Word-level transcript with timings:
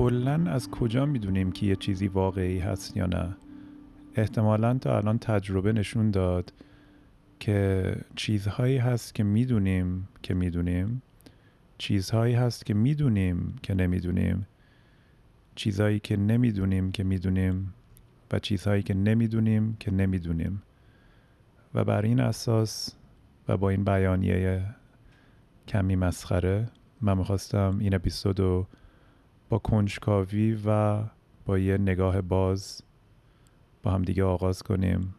کلا 0.00 0.44
از 0.46 0.70
کجا 0.70 1.06
می‌دونیم 1.06 1.52
که 1.52 1.66
یه 1.66 1.76
چیزی 1.76 2.08
واقعی 2.08 2.58
هست 2.58 2.96
یا 2.96 3.06
نه؟ 3.06 3.36
احتمالا 4.14 4.78
تا 4.78 4.96
الان 4.96 5.18
تجربه 5.18 5.72
نشون 5.72 6.10
داد 6.10 6.52
که 7.40 7.94
چیزهایی 8.16 8.76
هست 8.76 9.14
که 9.14 9.24
می‌دونیم 9.24 10.08
که 10.22 10.34
می‌دونیم 10.34 11.02
چیزهایی 11.78 12.34
هست 12.34 12.66
که 12.66 12.74
می‌دونیم 12.74 13.54
که 13.62 13.74
نمی‌دونیم 13.74 14.46
چیزهایی 15.54 16.00
که 16.00 16.16
نمی‌دونیم 16.16 16.92
که 16.92 17.04
می‌دونیم 17.04 17.74
و 18.32 18.38
چیزهایی 18.38 18.82
که 18.82 18.94
نمی‌دونیم 18.94 19.76
که 19.80 19.90
نمی‌دونیم. 19.90 20.62
و 21.74 21.84
بر 21.84 22.02
این 22.02 22.20
اساس 22.20 22.94
و 23.48 23.56
با 23.56 23.70
این 23.70 23.84
بیانیه 23.84 24.64
کمی 25.68 25.96
مسخره 25.96 26.68
من 27.00 27.18
می‌خواستم 27.18 27.78
این 27.80 27.94
اپیزود 27.94 28.40
رو 28.40 28.66
با 29.50 29.58
کنجکاوی 29.58 30.58
و 30.66 31.02
با 31.46 31.58
یه 31.58 31.78
نگاه 31.78 32.20
باز 32.20 32.82
با 33.82 33.90
هم 33.90 34.02
دیگه 34.02 34.24
آغاز 34.24 34.62
کنیم 34.62 35.14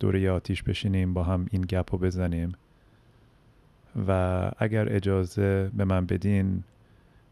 دور 0.00 0.16
یه 0.16 0.30
آتیش 0.30 0.62
بشینیم 0.62 1.14
با 1.14 1.22
هم 1.22 1.46
این 1.50 1.62
گپ 1.62 1.92
رو 1.92 1.98
بزنیم. 1.98 2.52
و 4.08 4.50
اگر 4.58 4.94
اجازه 4.94 5.70
به 5.76 5.84
من 5.84 6.06
بدین 6.06 6.64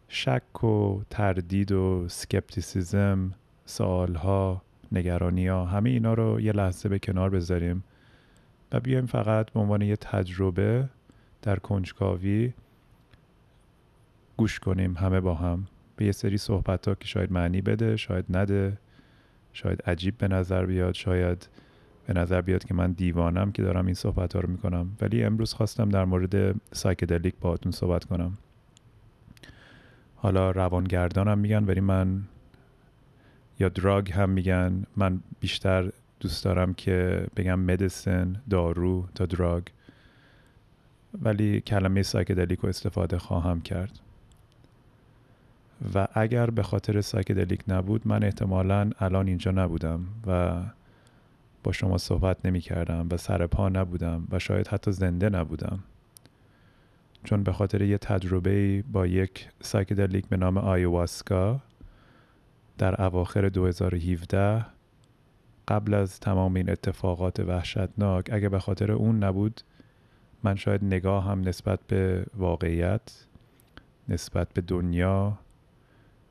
شک 0.08 0.64
و 0.64 1.00
تردید 1.10 1.72
و 1.72 2.04
سکپتیسیزم 2.08 3.32
سوالها 3.66 4.62
نگرانی 4.92 5.46
ها 5.46 5.64
همه 5.64 5.90
اینا 5.90 6.14
رو 6.14 6.40
یه 6.40 6.52
لحظه 6.52 6.88
به 6.88 6.98
کنار 6.98 7.30
بذاریم 7.30 7.84
و 8.72 8.80
بیایم 8.80 9.06
فقط 9.06 9.50
به 9.50 9.60
عنوان 9.60 9.82
یه 9.82 9.96
تجربه 9.96 10.88
در 11.42 11.56
کنجکاوی 11.56 12.52
گوش 14.36 14.58
کنیم 14.58 14.96
همه 14.96 15.20
با 15.20 15.34
هم. 15.34 15.66
به 15.98 16.04
یه 16.04 16.12
سری 16.12 16.38
صحبت 16.38 16.88
ها 16.88 16.94
که 16.94 17.06
شاید 17.06 17.32
معنی 17.32 17.60
بده 17.60 17.96
شاید 17.96 18.24
نده 18.36 18.78
شاید 19.52 19.82
عجیب 19.82 20.18
به 20.18 20.28
نظر 20.28 20.66
بیاد 20.66 20.94
شاید 20.94 21.48
به 22.06 22.14
نظر 22.14 22.40
بیاد 22.40 22.64
که 22.64 22.74
من 22.74 22.92
دیوانم 22.92 23.52
که 23.52 23.62
دارم 23.62 23.86
این 23.86 23.94
صحبت 23.94 24.34
ها 24.34 24.40
رو 24.40 24.50
می‌کنم. 24.50 24.96
ولی 25.00 25.24
امروز 25.24 25.52
خواستم 25.52 25.88
در 25.88 26.04
مورد 26.04 26.60
سایکدلیک 26.72 27.34
باهاتون 27.40 27.72
صحبت 27.72 28.04
کنم. 28.04 28.38
حالا 30.16 30.50
روانگردانم 30.50 31.38
میگن 31.38 31.64
ولی 31.64 31.80
من 31.80 32.22
یا 33.60 33.68
دراگ 33.68 34.12
هم 34.12 34.30
میگن. 34.30 34.84
من 34.96 35.20
بیشتر 35.40 35.90
دوست 36.20 36.44
دارم 36.44 36.74
که 36.74 37.26
بگم 37.36 37.60
medicine 37.60 38.36
دارو 38.50 39.08
تا 39.14 39.26
drug. 39.26 39.64
ولی 41.22 41.60
کلمه 41.60 42.02
psychedelic 42.02 42.58
رو 42.58 42.68
استفاده 42.68 43.18
خواهم 43.18 43.60
کرد. 43.60 44.00
و 45.94 46.08
اگر 46.14 46.50
به 46.50 46.62
خاطر 46.62 47.00
psychedelic 47.00 47.60
نبود 47.68 48.08
من 48.08 48.24
احتمالا 48.24 48.90
الان 48.98 49.28
اینجا 49.28 49.50
نبودم 49.50 50.06
و 50.26 50.60
با 51.62 51.72
شما 51.72 51.98
صحبت 51.98 52.36
نمی 52.44 52.60
کردم 52.60 53.08
و 53.10 53.16
سر 53.16 53.46
پا 53.46 53.68
نبودم 53.68 54.28
و 54.30 54.38
شاید 54.38 54.68
حتی 54.68 54.92
زنده 54.92 55.28
نبودم. 55.28 55.78
چون 57.24 57.42
به 57.42 57.52
خاطر 57.52 57.82
یه 57.82 57.98
تجربه 57.98 58.82
با 58.92 59.06
یک 59.06 59.48
psychedelic 59.60 60.26
به 60.26 60.36
نام 60.36 60.58
ayahuasca 60.58 61.60
در 62.78 63.02
اواخر 63.02 63.48
2017 63.48 64.64
قبل 65.68 65.94
از 65.94 66.20
تمام 66.20 66.54
این 66.54 66.70
اتفاقات 66.70 67.40
وحشتناک 67.40 68.28
اگه 68.32 68.48
به 68.48 68.58
خاطر 68.58 68.92
اون 68.92 69.24
نبود 69.24 69.60
من 70.42 70.54
شاید 70.54 70.84
نگاه 70.84 71.24
هم 71.24 71.40
نسبت 71.40 71.80
به 71.88 72.26
واقعیت 72.36 73.26
نسبت 74.08 74.52
به 74.52 74.60
دنیا 74.60 75.38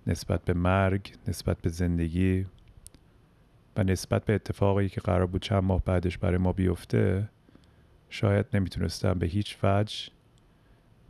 نسبت 0.08 0.46
به 0.46 0.54
مرگ 0.54 1.14
نسبت 1.28 1.62
به 1.62 1.70
زندگی 1.70 2.46
و 3.76 3.84
نسبت 3.84 4.26
به 4.26 4.36
اتفاقی 4.36 4.90
که 4.90 5.02
قرار 5.02 5.26
بود 5.26 5.42
چند 5.42 5.64
ماه 5.64 5.84
بعدش 5.84 6.18
برای 6.18 6.38
ما 6.38 6.54
بیفته 6.54 7.30
شاید 8.10 8.46
نمی‌تونستم 8.54 9.14
به 9.14 9.26
هیچ 9.26 9.58
وجه 9.64 10.10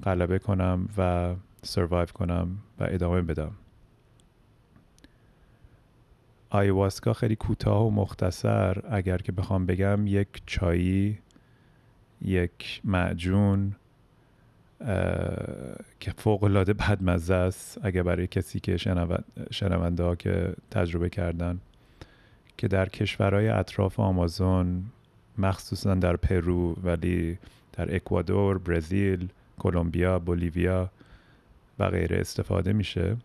غلبه 0.04 0.40
کنم 0.40 0.90
و 0.98 1.36
سروایو 1.62 2.06
کنم 2.06 2.58
و 2.80 2.88
ادامه 2.90 3.22
بدم. 3.22 3.52
آیواسکا 6.50 7.14
خیلی 7.14 7.36
کوتاه 7.36 7.88
و 7.88 7.90
مختصر 7.90 8.82
اگر 8.90 9.18
که 9.18 9.32
بخوام 9.32 9.66
بگم 9.66 10.08
یک 10.08 10.42
چایی 10.46 11.20
یک 12.22 12.82
معجون 12.84 13.76
که 16.00 16.12
فوق 16.18 16.44
العاده 16.44 16.74
بدمزه 16.74 17.34
است 17.34 17.80
اگر 17.86 18.04
برای 18.04 18.28
کسی 18.28 18.60
که 18.60 18.78
شنونده 19.52 20.04
ها 20.04 20.16
که 20.16 20.54
تجربه 20.72 21.10
کردن. 21.10 21.60
که 22.58 22.68
در 22.68 22.90
کشورهای 22.90 23.50
اطراف 23.50 24.00
آمازون 24.00 24.84
مخصوصا 25.38 25.96
در 25.96 26.16
پرو 26.16 26.74
ولی 26.84 27.38
در 27.74 27.96
اکوادور، 27.96 28.58
برزیل، 28.58 29.30
کلمبیا، 29.60 30.20
بولیویا 30.20 30.90
و 31.80 31.90
غیره 31.90 32.18
استفاده 32.18 32.74
میشه. 32.74 33.18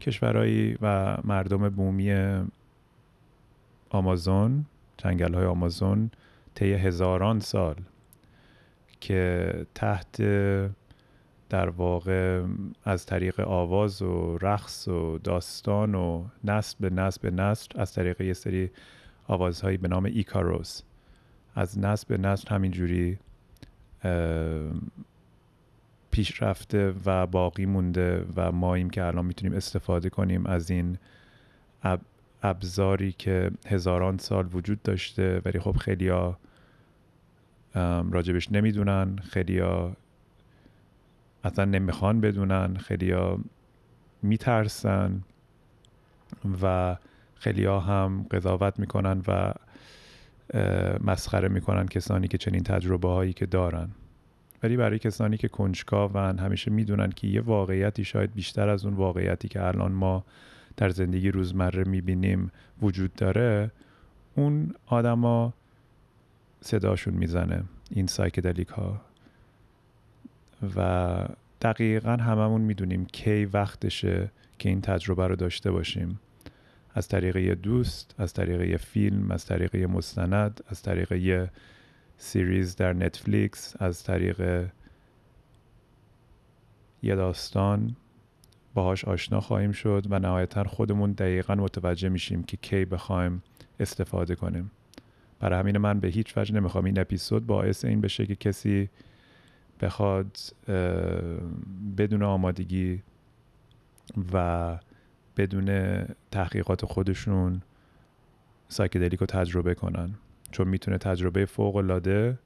کشورهایی 0.00 0.78
و 0.82 1.16
مردم 1.24 1.68
بومی 1.68 2.40
آمازون 3.90 4.66
جنگل 4.98 5.34
های 5.34 5.46
آمازون 5.46 6.10
طی 6.54 6.72
هزاران 6.72 7.40
سال 7.40 7.76
که 9.02 9.52
تحت 9.74 10.22
در 11.48 11.68
واقع 11.68 12.42
از 12.84 13.06
طریق 13.06 13.40
آواز 13.40 14.02
و 14.02 14.38
رقص 14.38 14.88
و 14.88 15.18
داستان 15.18 15.94
و 15.94 16.24
نسل 16.44 16.76
به 16.80 16.90
نسل 16.90 17.20
به 17.22 17.30
نسل 17.30 17.80
از 17.80 17.92
طریق 17.92 18.20
یه 18.20 18.32
سری 18.32 18.70
آوازهایی 19.26 19.76
به 19.76 19.88
نام 19.88 20.04
ایکاروس. 20.04 20.82
از 21.54 21.78
نسل 21.78 22.06
به 22.08 22.18
نسل 22.18 22.48
همینجوری 22.48 23.18
پیش 26.10 26.42
رفته 26.42 26.94
و 27.04 27.26
باقی 27.26 27.66
مونده 27.66 28.26
و 28.36 28.52
ما 28.52 28.74
ایم 28.74 28.90
که 28.90 29.04
الان 29.04 29.24
می‌تونیم 29.24 29.56
استفاده 29.56 30.10
کنیم 30.10 30.46
از 30.46 30.70
این 30.70 30.98
ابزاری 32.42 33.12
که 33.12 33.50
هزاران 33.66 34.18
سال 34.18 34.48
وجود 34.52 34.82
داشته 34.82 35.42
ولی 35.44 35.60
خب 35.60 35.76
خیلی 35.76 36.10
راجبش 38.10 38.52
نمی‌دونن 38.52 39.16
خیلی 39.16 39.58
ها 39.58 39.96
اصلا 41.44 41.64
نمی‌خوان 41.64 42.20
بدونن 42.20 42.76
خیلی 42.76 43.10
ها 43.10 43.38
میترسن 44.22 45.22
و 46.62 46.96
خیلی 47.34 47.64
ها 47.64 47.80
هم 47.80 48.26
قضاوت 48.30 48.78
می‌کنن 48.78 49.22
و 49.28 49.52
مسخره 51.04 51.48
می‌کنن 51.48 51.86
کسانی 51.86 52.28
که 52.28 52.38
چنین 52.38 52.62
تجربه 52.62 53.08
هایی 53.08 53.32
که 53.32 53.46
دارن. 53.46 53.88
ولی 54.62 54.76
برای 54.76 54.98
کسانی 54.98 55.36
که 55.36 55.48
کنجکاون 55.48 56.38
همیشه 56.38 56.70
می‌دونن 56.70 57.10
که 57.10 57.26
یه 57.26 57.40
واقعیتی 57.40 58.04
شاید 58.04 58.34
بیشتر 58.34 58.68
از 58.68 58.84
اون 58.84 58.94
واقعیتی 58.94 59.48
که 59.48 59.66
الان 59.66 59.92
ما 59.92 60.24
در 60.76 60.88
زندگی 60.88 61.30
روزمره 61.30 61.84
می‌بینیم 61.84 62.50
وجود 62.82 63.14
داره 63.14 63.70
اون 64.34 64.74
آدما 64.86 65.54
صداشون 66.62 67.14
می‌زنه 67.14 67.64
این 67.90 68.06
سایکدلیک 68.06 68.68
ها 68.68 69.00
و 70.76 71.28
دقیقا 71.62 72.16
هممون 72.16 72.60
می‌دونیم 72.60 73.06
کی 73.06 73.44
وقتشه 73.44 74.30
که 74.58 74.68
این 74.68 74.80
تجربه 74.80 75.26
رو 75.26 75.36
داشته 75.36 75.70
باشیم. 75.70 76.20
از 76.94 77.08
طریق 77.08 77.54
دوست 77.54 78.14
از 78.18 78.32
طریق 78.32 78.60
یه 78.60 78.76
فیلم 78.76 79.30
از 79.30 79.46
طریق 79.46 79.76
مستند 79.76 80.60
از 80.68 80.82
طریق 80.82 81.12
یه 81.12 81.50
سیریز 82.18 82.76
در 82.76 82.92
نتفلیکس 82.92 83.74
از 83.78 84.04
طریق 84.04 84.68
یه 87.02 87.14
داستان. 87.14 87.96
باهاش 88.74 89.04
آشنا 89.04 89.40
خواهیم 89.40 89.72
شد 89.72 90.06
و 90.10 90.18
نهایتا 90.18 90.64
خودمون 90.64 91.12
دقیقا 91.12 91.54
متوجه 91.54 92.08
میشیم 92.08 92.42
که 92.42 92.56
کی 92.56 92.84
بخوایم 92.84 93.42
استفاده 93.80 94.34
کنیم. 94.34 94.70
برای 95.42 95.58
همین 95.58 95.78
من 95.78 96.00
به 96.00 96.08
هیچ 96.08 96.36
وجه 96.36 96.54
نمی‌خوام 96.54 96.84
این 96.84 97.00
اپیزود 97.00 97.46
باعث 97.46 97.84
این 97.84 98.00
بشه 98.00 98.26
که 98.26 98.36
کسی 98.36 98.90
بخواد 99.80 100.38
بدون 101.96 102.22
آمادگی 102.22 103.02
و 104.32 104.78
بدون 105.36 105.98
تحقیقات 106.30 106.84
خودشون 106.84 107.62
psychedelic 108.68 109.20
رو 109.20 109.26
تجربه 109.26 109.74
کنن. 109.74 110.14
چون 110.50 110.68
می‌تونه 110.68 110.98
تجربه 110.98 111.44
فوق 111.44 111.76
العاده 111.76 112.38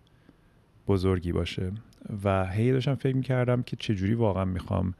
بزرگی 0.88 1.32
باشه. 1.32 1.72
و 2.24 2.46
هی 2.46 2.72
داشتم 2.72 2.94
فکر 2.94 3.16
می‌کردم 3.16 3.62
که 3.62 3.76
چجوری 3.76 4.14
واقعا 4.14 4.44
می‌خوام 4.44 4.94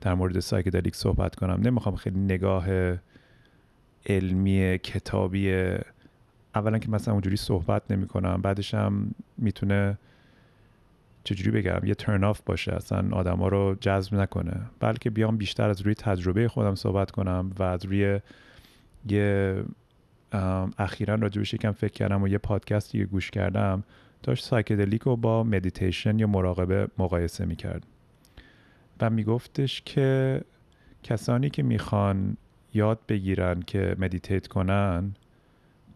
در 0.00 0.14
مورد 0.14 0.40
psychedelic 0.40 0.96
صحبت 0.96 1.34
کنم. 1.34 1.60
نمی‌خوام 1.62 1.96
خیلی 1.96 2.20
نگاه 2.20 2.66
علمی 4.06 4.78
کتابی 4.78 5.76
اولا 6.54 6.78
که 6.78 6.90
مثلا 6.90 7.14
اونجوری 7.14 7.36
صحبت 7.36 7.90
نمی 7.90 8.06
کنم 8.06 8.42
بعدش 8.42 8.74
هم 8.74 9.14
می‌تونه 9.38 9.98
چجوری 11.24 11.50
بگم 11.50 11.80
یه 11.84 11.94
turn 11.94 12.24
off 12.24 12.40
باشه 12.46 12.72
اصلا 12.72 13.16
آدما 13.16 13.48
رو 13.48 13.76
جذب 13.80 14.14
نکنه. 14.14 14.60
بلکه 14.80 15.10
بیام 15.10 15.36
بیشتر 15.36 15.70
از 15.70 15.80
روی 15.80 15.94
تجربه 15.94 16.48
خودم 16.48 16.74
صحبت 16.74 17.10
کنم 17.10 17.50
و 17.58 17.62
از 17.62 17.84
روی 17.84 18.20
یه 19.08 19.64
اخیرا 20.78 21.14
راجبش 21.14 21.54
یکم 21.54 21.72
فکر 21.72 21.92
کردم 21.92 22.22
و 22.22 22.28
یه 22.28 22.38
پادکستی 22.38 23.04
گوش 23.04 23.30
کردم 23.30 23.84
داشت 24.22 24.44
psychedelic 24.44 25.02
رو 25.02 25.16
با 25.16 25.44
مدیتیشن 25.44 26.18
یا 26.18 26.26
مراقبه 26.26 26.88
مقایسه 26.98 27.44
می‌کرد. 27.44 27.86
و 29.00 29.10
میگفتش 29.10 29.82
که 29.82 30.40
کسانی 31.02 31.50
که 31.50 31.62
می‌خوان 31.62 32.36
یاد 32.74 32.98
بگیرن 33.08 33.60
که 33.60 33.96
meditate 33.98 34.46
کنن 34.46 35.14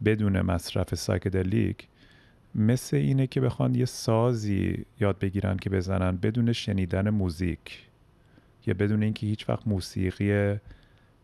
بدون 0.05 0.41
مصرف 0.41 0.95
psychedelic 0.95 1.89
مثل 2.55 2.97
اینه 2.97 3.27
که 3.27 3.41
بخوان 3.41 3.75
یه 3.75 3.85
سازی 3.85 4.85
یاد 5.01 5.19
بگیرن 5.19 5.57
که 5.57 5.71
بزنن 5.71 6.17
بدون 6.17 6.53
شنیدن 6.53 7.11
موزیک 7.11 7.87
یا 8.67 8.75
بدون 8.75 9.03
اینکه 9.03 9.27
هیچ 9.27 9.49
وقت 9.49 9.69
موسیقی 9.69 10.57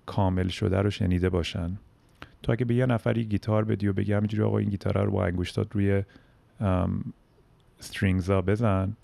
کامل 0.06 0.48
شده 0.48 0.78
رو 0.78 0.90
شنیده 0.90 1.28
باشن. 1.28 1.78
تو 2.42 2.52
اگه 2.52 2.64
به 2.64 2.74
یه 2.74 2.86
نفری 2.86 3.24
گیتار 3.24 3.64
بدی 3.64 3.88
و 3.88 3.92
بگی 3.92 4.12
همینجوری 4.12 4.42
آقا 4.42 4.58
این 4.58 4.70
گیتار 4.70 5.04
رو 5.04 5.10
با 5.10 5.24
انگشتات 5.24 5.68
روی 5.72 6.02
strings 7.80 8.30
ها 8.30 8.42
بزن 8.42 8.96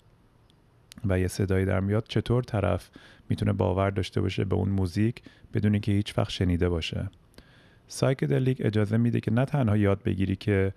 و 1.05 1.19
یه 1.19 1.27
صدایی 1.27 1.65
در 1.65 1.79
میاد 1.79 2.05
چطور 2.07 2.43
طرف 2.43 2.89
می‌تونه 3.29 3.53
باور 3.53 3.89
داشته 3.89 4.21
باشه 4.21 4.45
به 4.45 4.55
اون 4.55 4.69
موزیک 4.69 5.21
بدون 5.53 5.73
اینکه 5.73 5.91
هیچ 5.91 6.17
وقت 6.17 6.29
شنیده 6.29 6.69
باشه؟ 6.69 7.09
psychedelic 7.87 8.61
اجازه 8.65 8.97
میده 8.97 9.19
که 9.19 9.31
نه 9.31 9.45
تنها 9.45 9.77
یاد 9.77 10.03
بگیری 10.03 10.35
که 10.35 10.73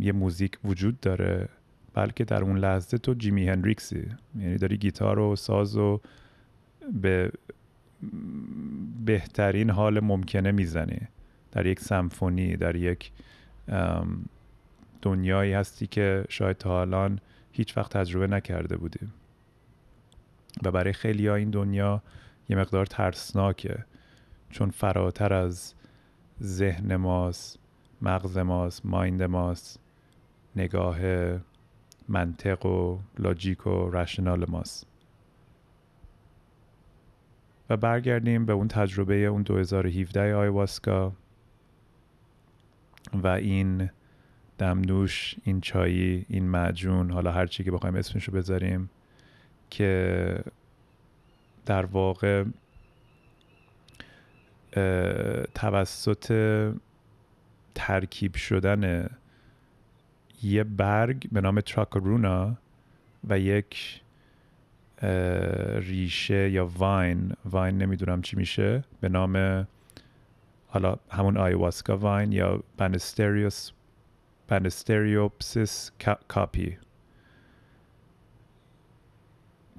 یه 0.00 0.12
موزیک 0.12 0.58
وجود 0.64 1.00
داره 1.00 1.48
بلکه 1.94 2.24
در 2.24 2.42
اون 2.42 2.58
لحظه 2.58 2.98
تو 2.98 3.14
جیمی 3.14 3.48
هندریکسی 3.48 4.08
یعنی 4.38 4.56
داری 4.56 4.78
گیتار 4.78 5.18
و 5.18 5.36
ساز 5.36 5.76
و 5.76 6.00
به 6.92 7.32
بهترین 9.04 9.70
حال 9.70 10.00
ممکنه 10.00 10.52
می‌زنی. 10.52 11.00
در 11.52 11.66
یک 11.66 11.80
سمفونی 11.80 12.56
در 12.56 12.76
یک 12.76 13.12
دنیایی 15.02 15.52
هستی 15.52 15.86
که 15.86 16.24
شاید 16.28 16.58
تا 16.58 16.80
الان 16.80 17.18
هیچ 17.52 17.76
وقت 17.76 17.96
تجربه 17.96 18.26
نکرده 18.26 18.76
بودیم 18.76 19.14
و 20.62 20.70
برای 20.70 20.92
خیلی 20.92 21.26
ها 21.26 21.34
این 21.34 21.50
دنیا 21.50 22.02
یه 22.48 22.56
مقدار 22.56 22.86
ترسناکه 22.86 23.84
چون 24.50 24.70
فراتر 24.70 25.32
از 25.32 25.74
ذهن 26.42 26.96
ماست 26.96 27.58
مغز 28.02 28.38
ماست 28.38 28.86
مایند 28.86 29.22
ماست 29.22 29.80
نگاه 30.56 30.98
منطق 32.08 32.66
و 32.66 32.98
لاجیک 33.18 33.66
و 33.66 33.90
رشنال 33.90 34.44
ماست. 34.48 34.86
و 37.70 37.76
برگردیم 37.76 38.46
به 38.46 38.52
اون 38.52 38.68
تجربه 38.68 39.14
اون 39.14 39.42
2017 39.42 40.34
آیواسکا. 40.34 41.12
و 43.14 43.26
این 43.26 43.90
دمنوش 44.58 45.34
این 45.44 45.60
چایی 45.60 46.26
این 46.28 46.44
معجون 46.44 47.10
حالا 47.10 47.32
هر 47.32 47.46
چی 47.46 47.64
که 47.64 47.70
بخوایم 47.70 47.94
اسمشو 47.96 48.32
بذاریم 48.32 48.90
که 49.70 50.38
در 51.66 51.86
واقع 51.86 52.44
توسط 55.54 56.32
ترکیب 57.74 58.34
شدن 58.34 59.10
یه 60.42 60.64
برگ 60.64 61.28
به 61.32 61.40
نام 61.40 61.60
تراکرونا 61.60 62.56
و 63.28 63.38
یک 63.38 64.00
ریشه 65.78 66.50
یا 66.50 66.66
واین. 66.66 67.32
واین 67.44 67.78
نمی‌دونم 67.78 68.22
چی 68.22 68.36
میشه. 68.36 68.84
به 69.00 69.08
نام 69.08 69.66
حالا 70.68 70.96
همون 71.10 71.36
آیواسکا 71.36 71.96
واین 71.96 72.32
یا 72.32 72.62
بانستریوس 72.78 73.70
بانستریوپسیس 74.48 75.90
کاپی. 76.28 76.78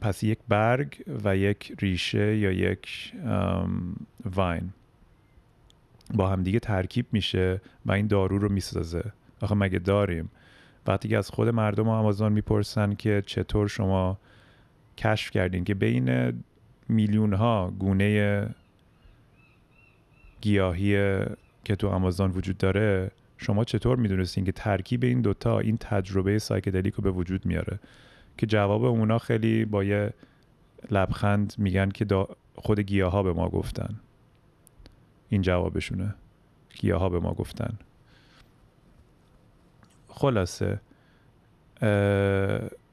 پس 0.01 0.23
یک 0.23 0.39
برگ 0.47 1.03
و 1.23 1.37
یک 1.37 1.75
ریشه 1.79 2.37
یا 2.37 2.51
یک 2.51 3.13
واین. 4.25 4.73
با 6.13 6.29
همدیگه 6.29 6.59
ترکیب 6.59 7.05
میشه 7.11 7.61
و 7.85 7.91
این 7.91 8.07
دارو 8.07 8.39
رو 8.39 8.49
می‌سازه. 8.49 9.11
آخه 9.41 9.55
مگه 9.55 9.79
داریم؟ 9.79 10.29
وقتی 10.87 11.07
که 11.07 11.17
از 11.17 11.29
خود 11.29 11.49
مردم 11.49 11.89
آمازون 11.89 12.31
می‌پرسن 12.31 12.93
که 12.93 13.23
چطور 13.25 13.67
شما 13.67 14.17
کشف 14.97 15.31
کردین 15.31 15.63
که 15.63 15.73
بین 15.73 16.33
میلیون 16.89 17.33
ها 17.33 17.73
گونه 17.79 18.49
گیاهی 20.41 21.19
که 21.63 21.75
تو 21.75 21.87
آمازون 21.87 22.31
وجود 22.31 22.57
داره 22.57 23.11
شما 23.37 23.63
چطور 23.63 23.97
می‌دونستین 23.97 24.45
که 24.45 24.51
ترکیب 24.51 25.03
این 25.03 25.21
دوتا 25.21 25.59
این 25.59 25.77
تجربه 25.77 26.39
سایکدلیک 26.39 26.93
رو 26.93 27.03
به 27.03 27.11
وجود 27.11 27.45
میاره؟ 27.45 27.79
که 28.37 28.45
جواب 28.45 28.83
اونا 28.83 29.17
خیلی 29.17 29.65
با 29.65 29.83
یه 29.83 30.13
لبخند 30.91 31.53
میگن 31.57 31.89
که 31.89 32.05
خود 32.55 32.79
گیاه 32.79 33.11
ها 33.11 33.23
به 33.23 33.33
ما 33.33 33.49
گفتن. 33.49 33.99
این 35.29 35.41
جوابشونه. 35.41 36.15
گیاه 36.75 36.99
ها 36.99 37.09
به 37.09 37.19
ما 37.19 37.33
گفتن. 37.33 37.77
خلاصه 40.07 40.79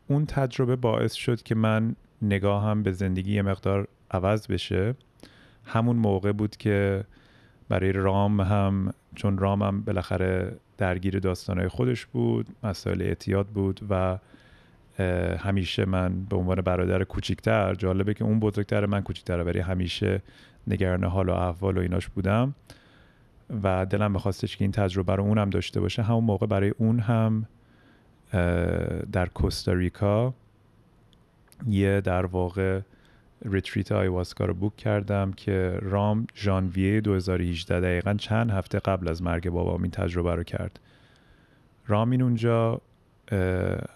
اون 0.08 0.26
تجربه 0.26 0.76
باعث 0.76 1.12
شد 1.12 1.42
که 1.42 1.54
من 1.54 1.96
نگاهم 2.22 2.82
به 2.82 2.92
زندگی 2.92 3.34
یه 3.34 3.42
مقدار 3.42 3.88
عوض 4.10 4.46
بشه. 4.46 4.94
همون 5.64 5.96
موقع 5.96 6.32
بود 6.32 6.56
که 6.56 7.04
برای 7.68 7.92
رام 7.92 8.40
هم 8.40 8.94
چون 9.14 9.38
رام 9.38 9.62
هم 9.62 9.82
بالاخره 9.82 10.56
درگیر 10.78 11.18
داستانهای 11.18 11.68
خودش 11.68 12.06
بود 12.06 12.46
مسائل 12.62 13.02
اعتیاد 13.02 13.46
بود 13.46 13.80
و 13.90 14.18
همیشه 15.38 15.84
من 15.84 16.24
به 16.24 16.36
عنوان 16.36 16.60
برادر 16.60 17.04
کوچیکتر 17.04 17.74
جالبه 17.74 18.14
که 18.14 18.24
اون 18.24 18.40
بزرگتر 18.40 18.86
من 18.86 19.00
کوچیکتره 19.00 19.42
ولی 19.42 19.58
همیشه 19.58 20.22
نگران 20.66 21.04
حال 21.04 21.28
و 21.28 21.32
احوال 21.32 21.78
و 21.78 21.80
ایناش 21.80 22.08
بودم 22.08 22.54
و 23.62 23.86
دلم 23.86 24.12
بخواستش 24.12 24.56
که 24.56 24.64
این 24.64 24.72
تجربه 24.72 25.14
رو 25.14 25.24
اونم 25.24 25.50
داشته 25.50 25.80
باشه. 25.80 26.02
همون 26.02 26.24
موقع 26.24 26.46
برای 26.46 26.74
اون 26.78 26.98
هم 26.98 27.46
در 29.12 29.26
کوستاریکا 29.34 30.34
یه 31.66 32.00
در 32.00 32.26
واقع 32.26 32.80
ریتریت 33.44 33.92
آیواسکا 33.92 34.44
رو 34.44 34.54
بوک 34.54 34.76
کردم 34.76 35.32
که 35.32 35.78
رام 35.82 36.26
ژانویه 36.36 37.00
2018 37.00 37.80
دقیقا 37.80 38.14
چند 38.14 38.50
هفته 38.50 38.78
قبل 38.78 39.08
از 39.08 39.22
مرگ 39.22 39.50
بابام 39.50 39.82
این 39.82 39.90
تجربه 39.90 40.34
رو 40.34 40.42
کرد. 40.42 40.80
رامین 41.86 42.22
اونجا 42.22 42.80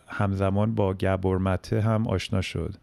همزمان 0.08 0.74
با 0.74 0.94
گبرمته 0.94 1.80
هم 1.80 2.06
آشنا 2.06 2.40
شد. 2.40 2.74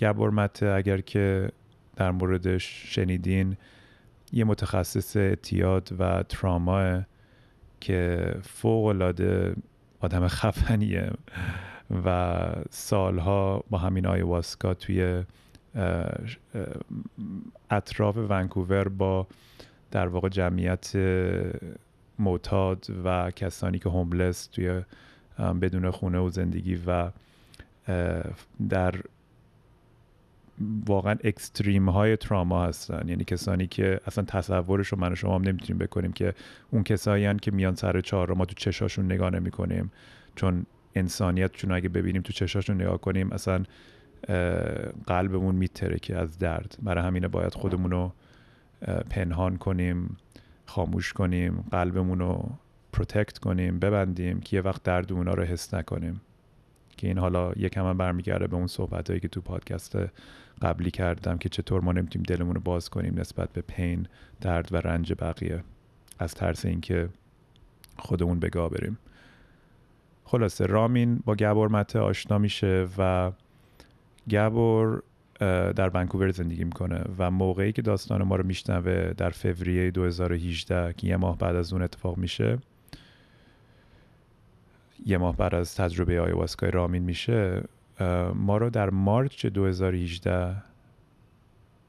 گبرمته 0.00 0.66
اگر 0.66 1.00
که 1.00 1.48
در 1.96 2.10
موردش 2.10 2.94
شنیدین 2.94 3.56
یه 4.32 4.44
متخصص 4.44 5.16
اعتیاد 5.16 5.88
و 5.98 6.22
تراما 6.22 7.02
که 7.80 8.34
فوق 8.42 8.84
العاده 8.84 9.56
آدم 10.00 10.28
خفنیه 10.28 11.10
و 12.04 12.40
سالها 12.70 13.64
با 13.70 13.78
همین 13.78 14.06
آیواسکا 14.06 14.74
توی 14.74 15.22
اطراف 17.70 18.16
ونکوور 18.16 18.88
با 18.88 19.26
در 19.90 20.08
واقع 20.08 20.28
جمعیت 20.28 20.96
معتاد 22.18 22.86
و 23.04 23.30
کسانی 23.30 23.78
که 23.78 23.88
هوملس 23.88 24.46
توی 24.46 24.82
بدون 25.38 25.90
خونه 25.90 26.18
و 26.18 26.28
زندگی 26.28 26.80
و 26.86 27.10
در 28.68 28.94
واقعا 30.86 31.16
اکستریم 31.24 31.88
های 31.88 32.16
تراما 32.16 32.64
هستن. 32.64 33.08
یعنی 33.08 33.24
کسانی 33.24 33.66
که 33.66 34.00
اصلا 34.06 34.24
تصورش 34.24 34.88
رو 34.88 34.98
من 34.98 35.12
و 35.12 35.14
شما 35.14 35.34
هم 35.34 35.42
نمی‌تونیم 35.42 35.78
بکنیم 35.78 36.12
که 36.12 36.34
اون 36.70 36.82
کسایی 36.82 37.34
که 37.34 37.50
میان 37.50 37.74
سر 37.74 38.00
چهار 38.00 38.28
راه 38.28 38.34
ما 38.34 38.44
تو 38.44 38.54
چشاشون 38.54 39.04
نگاه 39.04 39.30
نمی 39.30 39.50
کنیم 39.50 39.92
چون 40.34 40.66
انسانیتشون 40.94 41.72
اگه 41.72 41.88
ببینیم 41.88 42.22
تو 42.22 42.32
چشاشون 42.32 42.80
نگاه 42.80 43.00
کنیم 43.00 43.32
اصلا 43.32 43.64
قلبمون 45.06 45.54
میترکه 45.54 46.16
از 46.16 46.38
درد. 46.38 46.76
برای 46.82 47.04
همینه 47.04 47.28
باید 47.28 47.54
خودمون 47.54 47.90
رو 47.90 48.12
پنهان 49.10 49.56
کنیم 49.56 50.16
خاموش 50.66 51.12
کنیم 51.12 51.64
قلبمون 51.70 52.18
رو 52.18 52.50
protect 52.92 53.38
کنیم 53.38 53.78
ببندیم 53.78 54.40
که 54.40 54.56
یه 54.56 54.62
وقت 54.62 54.82
درد 54.82 55.12
اونا 55.12 55.34
رو 55.34 55.42
حس 55.42 55.74
نکنیم. 55.74 56.20
که 56.96 57.06
این 57.06 57.18
حالا 57.18 57.52
یکم 57.56 57.86
هم 57.86 57.96
برمیگرده 57.96 58.46
به 58.46 58.56
اون 58.56 58.66
صحبت 58.66 59.08
هایی 59.08 59.20
که 59.20 59.28
تو 59.28 59.40
پادکست 59.40 59.96
قبلی 60.62 60.90
کردم 60.90 61.38
که 61.38 61.48
چطور 61.48 61.80
ما 61.80 61.92
نمی‌تونیم 61.92 62.24
دلمون 62.28 62.54
رو 62.54 62.60
باز 62.60 62.90
کنیم 62.90 63.20
نسبت 63.20 63.52
به 63.52 63.60
pain 63.60 64.06
درد 64.40 64.68
و 64.72 64.76
رنج 64.76 65.12
بقیه. 65.12 65.64
از 66.18 66.34
ترس 66.34 66.64
اینکه 66.64 67.08
خودمون 67.98 68.40
بگاه 68.40 68.70
بریم. 68.70 68.98
خلاصه 70.24 70.66
رامین 70.66 71.20
با 71.24 71.34
گبور 71.34 71.68
مته 71.68 71.98
آشنا 71.98 72.38
میشه 72.38 72.88
و 72.98 73.32
گبور 74.30 75.02
در 75.72 75.90
ونکوور 75.94 76.30
زندگی 76.30 76.64
می‌کنه 76.64 77.04
و 77.18 77.30
موقعی 77.30 77.72
که 77.72 77.82
داستان 77.82 78.22
ما 78.22 78.36
رو 78.36 78.46
میشنوه 78.46 79.12
در 79.16 79.30
فوریه 79.30 79.90
2018 79.90 80.92
که 80.92 81.06
یه 81.06 81.16
ماه 81.16 81.38
بعد 81.38 81.56
از 81.56 81.72
اون 81.72 81.82
اتفاق 81.82 82.16
میشه 82.16 82.58
یه 85.04 85.18
ماه 85.18 85.36
بعد 85.36 85.54
از 85.54 85.74
تجربه 85.74 86.20
آیواسکای 86.20 86.70
رامین 86.70 87.02
میشه 87.02 87.62
ما 88.34 88.56
رو 88.56 88.70
در 88.70 88.90
مارچ 88.90 89.46
2018 89.46 90.56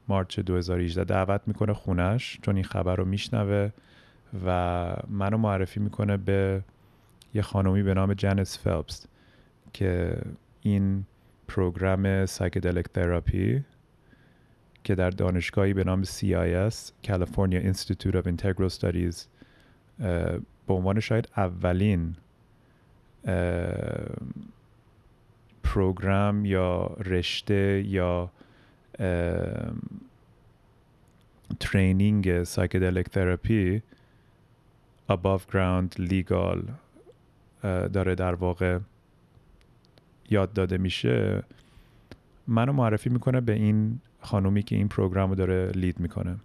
March 0.08 0.40
2018 0.40 1.04
دعوت 1.04 1.40
می‌کنه 1.46 1.72
خونش 1.72 2.38
چون 2.42 2.54
این 2.54 2.64
خبر 2.64 2.96
رو 2.96 3.04
میشنوه 3.04 3.70
و 4.46 4.96
منو 5.08 5.36
معرفی 5.36 5.80
می‌کنه 5.80 6.16
به 6.16 6.62
یه 7.34 7.42
خانومی 7.42 7.82
به 7.82 7.94
نام 7.94 8.14
Janis 8.14 8.58
Phelps 8.58 9.06
که 9.72 10.18
این 10.60 11.04
program 11.48 12.26
psychedelic 12.26 12.86
therapy 12.86 13.64
که 14.84 14.94
در 14.94 15.10
دانشگاهی 15.10 15.74
به 15.74 15.84
نام 15.84 16.04
CIIS 16.04 16.74
California 17.06 17.72
Institute 17.72 18.14
of 18.14 18.26
Integral 18.26 18.70
Studies 18.78 19.16
به 20.66 20.74
عنوان 20.74 21.00
شاید 21.00 21.28
اولین 21.36 22.16
program 25.62 26.44
یا 26.44 26.86
رشته 26.86 27.84
یا 27.86 28.30
training 31.60 32.42
psychedelic 32.42 33.08
therapy 33.08 33.82
above 35.10 35.40
ground 35.52 36.00
legal 36.00 36.58
داره 37.62 38.14
در 38.14 38.34
واقع 38.34 38.78
یاد 40.30 40.52
داده 40.52 40.78
میشه. 40.78 41.42
منو 42.46 42.72
معرفی 42.72 43.10
می‌کنه 43.10 43.40
به 43.40 43.52
این 43.52 44.00
خانومی 44.20 44.62
که 44.62 44.76
این 44.76 44.88
program 44.88 45.30
رو 45.30 45.34
داره 45.36 45.70
lead 45.74 46.00
می‌کنه. 46.00 46.36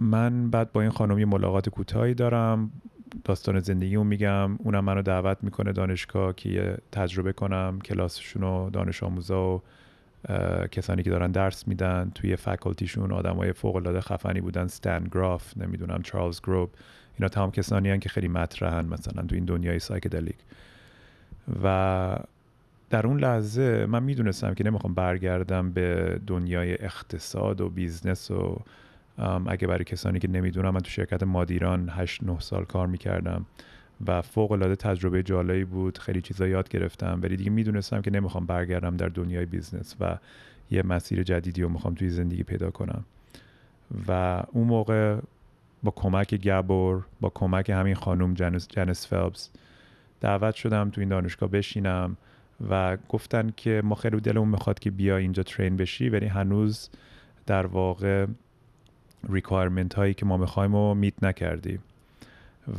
من 0.00 0.50
بعد 0.50 0.72
با 0.72 0.80
این 0.80 0.90
خانومی 0.90 1.24
ملاقات 1.24 1.68
کوتاهی 1.68 2.14
دارم. 2.14 2.70
داستان 3.24 3.60
زندگیمو 3.60 4.04
میگم. 4.04 4.56
اونم 4.56 4.84
منو 4.84 5.02
دعوت 5.02 5.38
می‌کنه 5.42 5.72
دانشگاه 5.72 6.34
که 6.34 6.76
تجربه 6.92 7.32
کنم 7.32 7.78
کلاسشون 7.84 8.42
و 8.42 8.70
دانش 8.70 9.02
آموزا 9.02 9.42
و 9.42 9.62
کسانی 10.70 11.02
که 11.02 11.10
دارن 11.10 11.30
درس 11.30 11.68
میدن. 11.68 12.12
توی 12.14 12.36
faculty 12.36 12.84
شون 12.84 13.12
آدمای 13.12 13.52
فوق 13.52 13.76
العاده 13.76 14.00
خفنی 14.00 14.40
بودن 14.40 14.66
Stan 14.66 15.04
Grof 15.12 15.56
نمی‌دونم 15.56 16.02
Charles 16.02 16.40
Grob 16.40 16.70
اینا 17.18 17.28
تمام 17.28 17.50
کسانی 17.50 17.90
هن 17.90 18.00
که 18.00 18.08
خیلی 18.08 18.28
مطرحن 18.28 18.84
مثلا 18.84 19.22
تو 19.22 19.34
این 19.34 19.44
دنیای 19.44 19.78
psychedelic 19.78 20.36
و 21.62 22.18
در 22.90 23.06
اون 23.06 23.20
لحظه 23.20 23.86
من 23.86 24.02
می‌دونستم 24.02 24.54
که 24.54 24.64
نمی‌خوام 24.64 24.94
برگردم 24.94 25.70
به 25.70 26.20
دنیای 26.26 26.72
اقتصاد 26.84 27.60
و 27.60 27.68
business 27.68 28.30
و 28.30 28.60
اگه 29.46 29.66
برای 29.66 29.84
کسانی 29.84 30.18
که 30.18 30.28
نمی‌دونم 30.28 30.70
من 30.70 30.80
تو 30.80 30.90
شرکت 30.90 31.22
مادیران 31.22 31.88
8 31.88 32.22
9 32.22 32.40
سال 32.40 32.64
کار 32.64 32.86
می‌کردم 32.86 33.46
و 34.06 34.22
فوق 34.22 34.52
العاده 34.52 34.76
تجربه 34.76 35.22
جالبی 35.22 35.64
بود 35.64 35.98
خیلی 35.98 36.20
چیزا 36.20 36.48
یاد 36.48 36.68
گرفتم 36.68 37.20
ولی 37.22 37.36
دیگه 37.36 37.50
می‌دونستم 37.50 38.02
که 38.02 38.10
نمی‌خوام 38.10 38.46
برگردم 38.46 38.96
در 38.96 39.08
دنیای 39.08 39.46
business 39.46 39.96
و 40.00 40.18
یه 40.70 40.82
مسیر 40.82 41.22
جدیدی 41.22 41.62
رو 41.62 41.68
می‌خوام 41.68 41.94
توی 41.94 42.10
زندگی 42.10 42.42
پیدا 42.42 42.70
کنم. 42.70 43.04
و 44.08 44.42
اون 44.52 44.66
موقع 44.66 45.18
با 45.82 45.90
کمک 45.96 46.34
Gabor 46.34 47.04
با 47.20 47.32
کمک 47.34 47.70
همین 47.70 47.94
خانم 47.94 48.34
Janis, 48.34 48.68
Janis 48.68 49.06
Phelps 49.06 49.50
دعوت 50.20 50.54
شدم 50.54 50.90
تو 50.90 51.00
این 51.00 51.10
دانشگاه 51.10 51.50
بشینم 51.50 52.16
و 52.70 52.96
گفتن 53.08 53.52
که 53.56 53.82
ما 53.84 53.94
خیلی 53.94 54.20
دلمون 54.20 54.48
می‌خواد 54.48 54.78
که 54.78 54.90
بیا 54.90 55.16
اینجا 55.16 55.42
train 55.42 55.76
بشی 55.76 56.08
ولی 56.08 56.26
هنوز 56.26 56.90
در 57.46 57.66
واقع 57.66 58.26
requirement 59.30 59.94
هایی 59.94 60.14
که 60.14 60.26
ما 60.26 60.36
می‌خوایم 60.36 60.76
رو 60.76 60.94
meet 60.94 61.24
نکردی. 61.24 61.78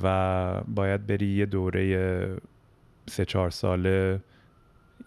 و 0.03 0.62
باید 0.67 1.08
بری 1.08 1.27
یه 1.27 1.46
دوره 1.46 2.38
سه 3.10 3.25
چهار 3.25 3.50
ساله 3.50 4.19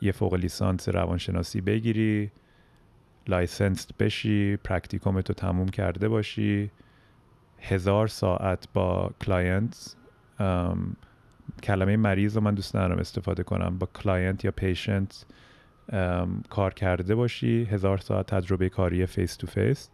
یه 0.01 0.13
فوق 0.13 0.35
لیسانس 0.35 0.89
روانشناسی 0.89 1.61
بگیری 1.61 2.31
license 3.29 3.87
بشی 3.99 4.57
practicum 4.57 5.21
تو 5.21 5.33
تموم 5.33 5.69
کرده 5.69 6.09
باشی. 6.09 6.71
هزار 7.61 8.07
ساعت 8.07 8.69
با 8.75 9.11
client 9.21 9.97
کلمه 11.63 11.97
مریض 11.97 12.37
رو 12.37 12.43
من 12.43 12.55
دوست 12.55 12.77
ندارم 12.77 12.99
استفاده 12.99 13.43
کنم. 13.43 13.79
با 13.79 13.89
client 14.03 14.45
یا 14.45 14.51
patient 14.51 15.27
کار 16.51 16.75
کرده 16.75 17.15
باشی 17.15 17.65
هزار 17.65 17.99
ساعت 17.99 18.27
تجربه 18.27 18.69
کاری 18.69 19.07
face 19.07 19.37
to 19.37 19.47
face 19.47 19.91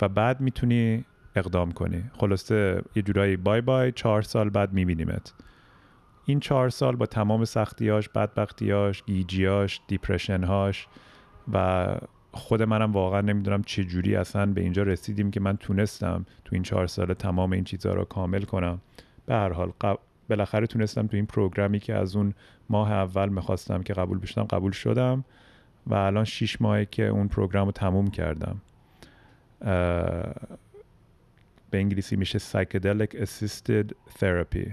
و 0.00 0.08
بعد 0.08 0.40
می‌تونی 0.40 1.04
اقدام 1.36 1.72
کنی. 1.72 2.04
خلاصه 2.12 2.82
یه 2.94 3.02
جورایی 3.02 3.36
bye 3.36 3.60
bye 3.60 3.92
چهار 3.92 4.22
سال 4.22 4.50
بعد 4.50 4.72
میبینیمت. 4.72 5.34
این 6.26 6.40
چهار 6.40 6.70
سال 6.70 6.96
با 6.96 7.06
تمام 7.06 7.44
سختیاش 7.44 8.08
بدبختیاش 8.08 9.02
گیجیاش 9.02 9.80
depression 9.86 10.63
هاش 10.63 10.86
و 11.52 11.86
خود 12.32 12.62
منم 12.62 12.92
واقعا 12.92 13.20
نمی‌دونم 13.20 13.62
چه 13.62 13.84
جوری 13.84 14.16
اصلا 14.16 14.46
به 14.46 14.60
اینجا 14.60 14.82
رسیدیم 14.82 15.30
که 15.30 15.40
من 15.40 15.56
تونستم 15.56 16.26
تو 16.44 16.54
این 16.54 16.62
چهار 16.62 16.86
سال 16.86 17.14
تمام 17.14 17.52
این 17.52 17.64
چیزها 17.64 17.92
رو 17.92 18.04
کامل 18.04 18.42
کنم. 18.42 18.80
به 19.26 19.34
هر 19.34 19.52
حال 19.52 19.72
بالاخره 20.28 20.66
تونستم 20.66 21.06
تو 21.06 21.16
این 21.16 21.26
program 21.26 21.72
ی 21.72 21.78
که 21.78 21.94
از 21.94 22.16
اون 22.16 22.34
ماه 22.70 22.92
اول 22.92 23.28
می‌خواستم 23.28 23.82
که 23.82 23.92
قبول 23.92 24.18
بشم 24.18 24.44
قبول 24.44 24.72
شدم 24.72 25.24
و 25.86 25.94
الان 25.94 26.24
شیش 26.24 26.62
ماهه 26.62 26.84
که 26.84 27.06
اون 27.06 27.28
پروگرام 27.28 27.66
رو 27.66 27.72
تموم 27.72 28.10
کردم. 28.10 28.60
به 29.60 30.34
انگلیسی 31.72 32.16
میشه 32.16 32.38
Psychedelic 32.38 33.14
Assisted 33.14 33.92
Therapy 34.20 34.70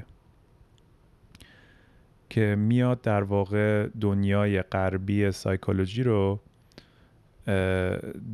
که 2.30 2.56
میاد 2.56 3.02
در 3.02 3.24
واقع 3.24 3.88
دنیای 4.02 4.62
غربی 4.62 5.32
سایکولوژی 5.32 6.04
رو 6.04 6.40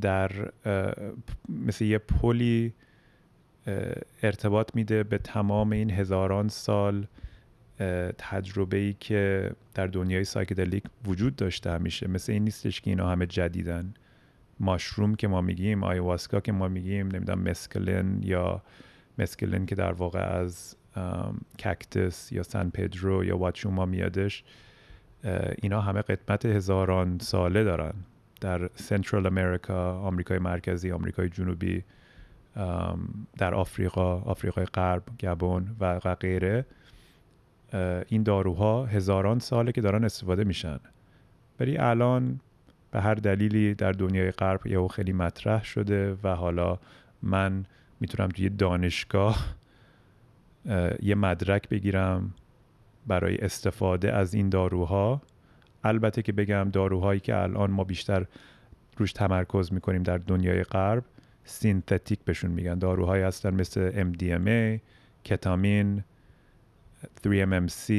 در 0.01 0.31
مثل 1.49 1.85
یه 1.85 1.97
پلی 1.97 2.73
ارتباط 4.23 4.75
میده 4.75 5.03
به 5.03 5.17
تمام 5.17 5.71
این 5.71 5.91
هزاران 5.91 6.49
سال 6.49 7.07
تجربه 8.17 8.77
ای 8.77 8.95
که 8.99 9.51
در 9.73 9.87
دنیای 9.87 10.23
psychedelic 10.23 10.83
وجود 11.05 11.35
داشته 11.35 11.71
همیشه. 11.71 12.07
مثل 12.07 12.31
این 12.31 12.43
نیستش 12.43 12.81
که 12.81 12.89
اینا 12.89 13.09
همه 13.09 13.25
جدیدن. 13.25 13.93
mushroom 14.61 15.15
که 15.15 15.27
ما 15.27 15.41
میگیم 15.41 15.83
آیواسکا 15.83 16.39
که 16.39 16.51
ما 16.51 16.67
میگیم 16.67 17.07
نمی‌دونم 17.07 17.41
mescaline 17.41 18.23
یا 18.23 18.61
mescaline 19.17 19.65
که 19.65 19.75
در 19.75 19.91
واقع 19.91 20.19
از 20.19 20.75
cactus 21.59 22.31
یا 22.31 22.43
سن 22.43 22.69
پدرو 22.69 23.25
یا 23.25 23.37
واتشوما 23.37 23.85
میادش 23.85 24.43
اینا 25.61 25.81
همه 25.81 26.01
قدمت 26.01 26.45
هزاران 26.45 27.17
ساله 27.19 27.63
دارن. 27.63 27.93
در 28.41 28.69
Central 28.75 29.25
America 29.25 29.99
آمریکای 29.99 30.39
مرکزی 30.39 30.91
آمریکای 30.91 31.29
جنوبی 31.29 31.83
در 33.37 33.53
آفریقا 33.53 34.19
آفریقای 34.19 34.65
غرب 34.65 35.03
گبون 35.19 35.75
و 35.79 36.15
غیره 36.15 36.65
این 38.07 38.23
داروها 38.23 38.85
هزاران 38.85 39.39
ساله 39.39 39.71
که 39.71 39.81
دارن 39.81 40.03
استفاده 40.03 40.43
میشن. 40.43 40.79
ولی 41.59 41.77
الان 41.77 42.39
به 42.91 43.01
هر 43.01 43.15
دلیلی 43.15 43.73
در 43.73 43.91
دنیای 43.91 44.31
غرب 44.31 44.67
یهو 44.67 44.87
خیلی 44.87 45.13
مطرح 45.13 45.63
شده 45.63 46.17
و 46.23 46.35
حالا 46.35 46.79
من 47.21 47.65
می‌تونم 47.99 48.29
توی 48.29 48.49
دانشگاه 48.49 49.55
یه 51.01 51.15
مدرک 51.15 51.69
بگیرم 51.69 52.33
برای 53.07 53.37
استفاده 53.37 54.13
از 54.13 54.33
این 54.33 54.49
داروها. 54.49 55.21
البته 55.83 56.21
که 56.21 56.31
بگم 56.31 56.69
داروهایی 56.73 57.19
که 57.19 57.35
الان 57.35 57.71
ما 57.71 57.83
بیشتر 57.83 58.25
روش 58.97 59.13
تمرکز 59.13 59.73
می‌کنیم 59.73 60.03
در 60.03 60.17
دنیای 60.17 60.63
غرب 60.63 61.03
synthetic 61.43 62.19
بهشون 62.19 62.51
میگن. 62.51 62.79
داروهایی 62.79 63.23
هستن 63.23 63.53
مثل 63.53 64.11
MDMA، 64.13 64.79
کتامین، 65.23 66.03
3MMC 67.23 67.91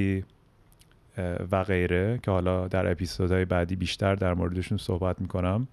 و 1.51 1.65
غیره 1.65 2.19
که 2.23 2.31
حالا 2.31 2.69
در 2.69 2.91
اپیزودهای 2.91 3.45
بعدی 3.45 3.77
بیشتر 3.77 4.15
در 4.15 4.35
موردشون 4.35 4.79
صحبت 4.79 5.21
می‌کنم. 5.21 5.69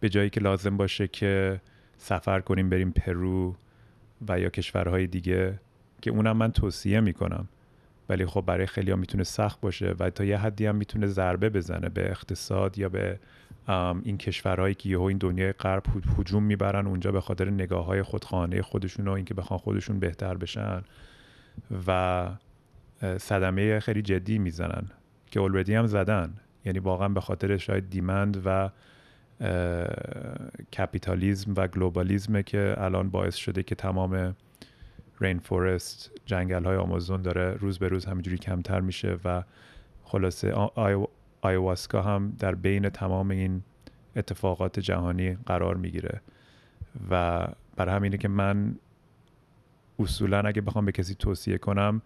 به 0.00 0.08
جایی 0.08 0.30
که 0.30 0.40
لازم 0.40 0.76
باشه 0.76 1.08
که 1.08 1.60
سفر 1.98 2.40
کنیم 2.40 2.68
بریم 2.68 2.90
پرو 2.90 3.54
و 4.28 4.40
یا 4.40 4.48
کشورهای 4.48 5.06
دیگه 5.06 5.60
که 6.00 6.10
اونم 6.10 6.36
من 6.36 6.52
توصیه 6.52 7.00
می‌کنم. 7.00 7.48
ولی 8.08 8.26
خب 8.26 8.40
برای 8.46 8.66
خیلی 8.66 8.90
ها 8.90 8.96
می‌تونه 8.96 9.24
سخت 9.24 9.60
باشه 9.60 9.94
و 9.98 10.10
تا 10.10 10.24
یه 10.24 10.38
حدی 10.38 10.66
هم 10.66 10.76
می‌تونه 10.76 11.06
ضربه 11.06 11.50
بزنه 11.50 11.88
به 11.88 12.10
اقتصاد 12.10 12.78
یا 12.78 12.88
به 12.88 13.18
این 14.02 14.18
کشورهایی 14.18 14.74
که 14.74 14.88
یهو 14.88 15.02
این 15.02 15.18
دنیای 15.18 15.52
غرب 15.52 15.82
هجوم 16.18 16.42
می‌برن 16.42 16.86
اونجا 16.86 17.12
به 17.12 17.20
خاطر 17.20 17.50
نگاه 17.50 17.84
های 17.84 18.02
خودخواهانه 18.02 18.62
خودشون 18.62 19.08
و 19.08 19.10
اینکه 19.10 19.34
بخوان 19.34 19.58
خودشون 19.58 19.98
بهتر 19.98 20.34
بشن. 20.34 20.82
و 21.86 22.28
صدمه 23.18 23.80
خیلی 23.80 24.02
جدی 24.02 24.38
می‌زنن 24.38 24.84
که 25.26 25.40
already 25.40 25.74
هم 25.74 25.86
زدن. 25.86 26.34
یعنی 26.64 26.78
واقعا 26.78 27.08
به 27.08 27.20
خاطر 27.20 27.56
شاید 27.56 27.90
demand 27.90 28.42
و 28.44 28.70
کپیتالیزم 30.72 31.54
و 31.56 31.68
globalism 31.68 32.35
ه 32.35 32.42
که 32.42 32.74
الان 32.78 33.10
باعث 33.10 33.34
شده 33.34 33.62
که 33.62 33.74
تمام 33.74 34.36
rainforest 35.20 36.10
جنگل 36.26 36.64
های 36.64 36.76
آمازون 36.76 37.22
داره 37.22 37.54
روز 37.54 37.78
به 37.78 37.88
روز 37.88 38.04
همینجوری 38.04 38.38
کمتر 38.38 38.80
میشه 38.80 39.18
و 39.24 39.42
خلاصه 40.04 40.52
آیواسکا 41.42 42.02
هم 42.02 42.36
در 42.38 42.54
بین 42.54 42.88
تمام 42.88 43.30
این 43.30 43.62
اتفاقات 44.16 44.80
جهانی 44.80 45.34
قرار 45.46 45.76
می‌گیره. 45.76 46.20
و 47.10 47.46
برا 47.76 47.88
همینه 47.88 48.18
که 48.18 48.28
من 48.28 48.76
اصولا 49.98 50.40
اگه 50.40 50.60
بخوام 50.60 50.84
به 50.84 50.92
کسی 50.92 51.14
توصیه 51.14 51.58
کنم 51.58 52.02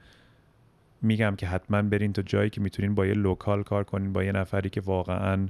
میگم 1.02 1.36
که 1.36 1.46
حتما 1.46 1.82
برین 1.82 2.12
تا 2.12 2.22
جایی 2.22 2.50
که 2.50 2.60
می‌تونین 2.60 2.94
با 2.94 3.06
یه 3.06 3.14
local 3.14 3.62
کار 3.62 3.84
کنین 3.84 4.12
با 4.12 4.24
یه 4.24 4.32
نفری 4.32 4.70
که 4.70 4.80
واقعا 4.80 5.48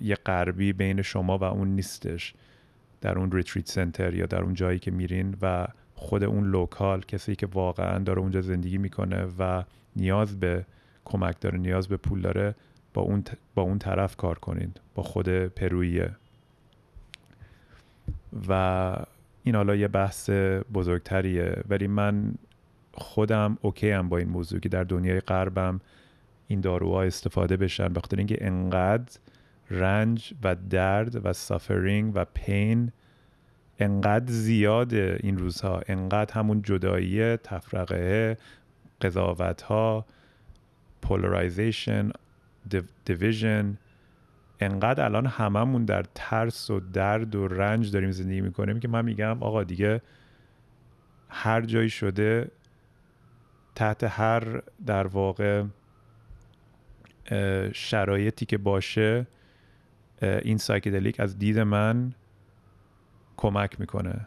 یه 0.00 0.14
غربی 0.26 0.72
بین 0.72 1.02
شما 1.02 1.38
و 1.38 1.44
اون 1.44 1.68
نیستش. 1.68 2.34
در 3.00 3.18
اون 3.18 3.32
retreat 3.32 3.68
center 3.68 4.14
یا 4.14 4.26
در 4.26 4.42
اون 4.42 4.54
جایی 4.54 4.78
که 4.78 4.90
میرین 4.90 5.36
و 5.42 5.66
خود 5.94 6.24
اون 6.24 6.50
local 6.50 7.00
کسی 7.00 7.36
که 7.36 7.46
واقعا 7.46 7.98
داره 7.98 8.20
اونجا 8.20 8.40
زندگی 8.40 8.78
می‌کنه 8.78 9.26
و 9.38 9.62
نیاز 9.96 10.40
به 10.40 10.64
کمک 11.04 11.40
داره 11.40 11.58
نیاز 11.58 11.88
به 11.88 11.96
پول 11.96 12.20
داره 12.20 12.54
با 12.94 13.02
اون, 13.02 13.24
با 13.54 13.62
اون 13.62 13.78
طرف 13.78 14.16
کار 14.16 14.38
کنید 14.38 14.80
با 14.94 15.02
خود 15.02 15.28
پرویه 15.28 16.10
و 18.48 18.96
این 19.44 19.54
حالا 19.54 19.76
یه 19.76 19.88
بحث 19.88 20.30
بزرگتریه 20.74 21.56
ولی 21.68 21.86
من 21.86 22.34
خودم 22.94 23.58
okay 23.60 23.90
ام 23.90 24.08
با 24.08 24.18
این 24.18 24.28
موضوع 24.28 24.60
که 24.60 24.68
در 24.68 24.84
دنیای 24.84 25.20
غربم 25.20 25.80
این 26.46 26.60
داروها 26.60 27.02
استفاده 27.02 27.56
بشن 27.56 27.88
بخاطر 27.88 28.16
اینکه 28.16 28.46
انقدر 28.46 29.18
رنج 29.70 30.34
و 30.42 30.54
درد 30.54 31.26
و 31.26 31.32
suffering 31.32 32.12
و 32.14 32.24
pain 32.34 32.92
انقدر 33.78 34.32
زیاد 34.32 34.94
این 34.94 35.38
روزها 35.38 35.82
انقدر 35.86 36.34
همون 36.34 36.62
جدایی 36.62 37.36
تفرقه 37.36 38.38
قضاوت 39.00 39.62
ها 39.62 40.06
پولارایزیشن 41.02 42.10
دیویژن 43.04 43.78
انقدر 44.60 45.04
الان 45.04 45.26
هممون 45.26 45.84
در 45.84 46.04
ترس 46.14 46.70
و 46.70 46.80
درد 46.80 47.34
و 47.34 47.48
رنج 47.48 47.92
داریم 47.92 48.10
زندگی 48.10 48.40
می‌کنیم 48.40 48.80
که 48.80 48.88
من 48.88 49.04
میگم 49.04 49.42
آقا 49.42 49.64
دیگه 49.64 50.00
هر 51.28 51.60
جایی 51.60 51.90
شده 51.90 52.50
تحت 53.74 54.04
هر 54.04 54.62
در 54.86 55.06
واقع 55.06 55.64
شرایطی 57.72 58.46
که 58.46 58.58
باشه 58.58 59.26
این 60.22 60.58
psychedelic 60.58 61.20
از 61.20 61.38
دید 61.38 61.58
من 61.58 62.12
کمک 63.36 63.80
می‌کنه 63.80 64.26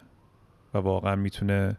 و 0.74 0.78
واقعا 0.78 1.16
می‌تونه 1.16 1.76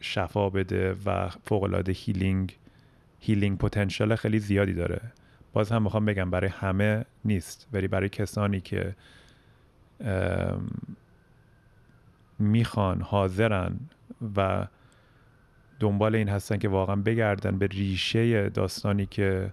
شفا 0.00 0.50
بده 0.50 0.96
و 1.06 1.28
فوق 1.28 1.88
healing 1.88 2.58
healing 3.20 3.58
potential 3.58 4.14
خیلی 4.14 4.38
زیادی 4.38 4.72
داره. 4.74 5.00
باز 5.52 5.72
هم 5.72 5.82
می‌خوام 5.82 6.04
بگم 6.04 6.30
برای 6.30 6.50
همه 6.50 7.04
نیست 7.24 7.68
ولی 7.72 7.88
برای 7.88 8.08
کسانی 8.08 8.60
که 8.60 8.96
می‌خوان 12.38 13.00
حاضرن 13.00 13.80
و 14.36 14.66
دنبال 15.80 16.14
این 16.14 16.28
هستن 16.28 16.58
که 16.58 16.68
واقعا 16.68 16.96
بگردن 16.96 17.58
به 17.58 17.66
ریشه 17.66 18.48
داستانی 18.48 19.06
که 19.06 19.52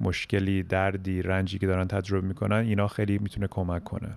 مشکلی 0.00 0.62
دردی 0.62 1.22
رنجی 1.22 1.58
که 1.58 1.66
دارن 1.66 1.86
تجربه 1.88 2.28
می‌کنن 2.28 2.56
اینا 2.56 2.88
خیلی 2.88 3.18
می‌تونه 3.18 3.46
کمک 3.46 3.84
کنه. 3.84 4.16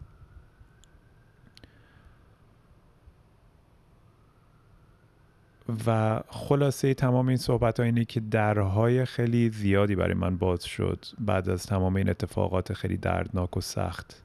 و 5.88 6.20
خلاصه 6.28 6.94
تمام 6.94 7.28
این 7.28 7.38
صحبت 7.38 7.80
ها 7.80 7.86
اینه 7.86 8.06
که 8.06 8.20
درهای 8.20 9.06
خیلی 9.06 9.50
زیادی 9.50 9.96
برای 9.96 10.14
من 10.14 10.38
باز 10.38 10.64
شد 10.64 11.06
بعد 11.20 11.50
از 11.50 11.66
تمام 11.66 11.96
این 11.96 12.10
اتفاقات 12.10 12.74
خیلی 12.74 12.98
دردناک 12.98 13.58
و 13.58 13.62
سخت. 13.62 14.24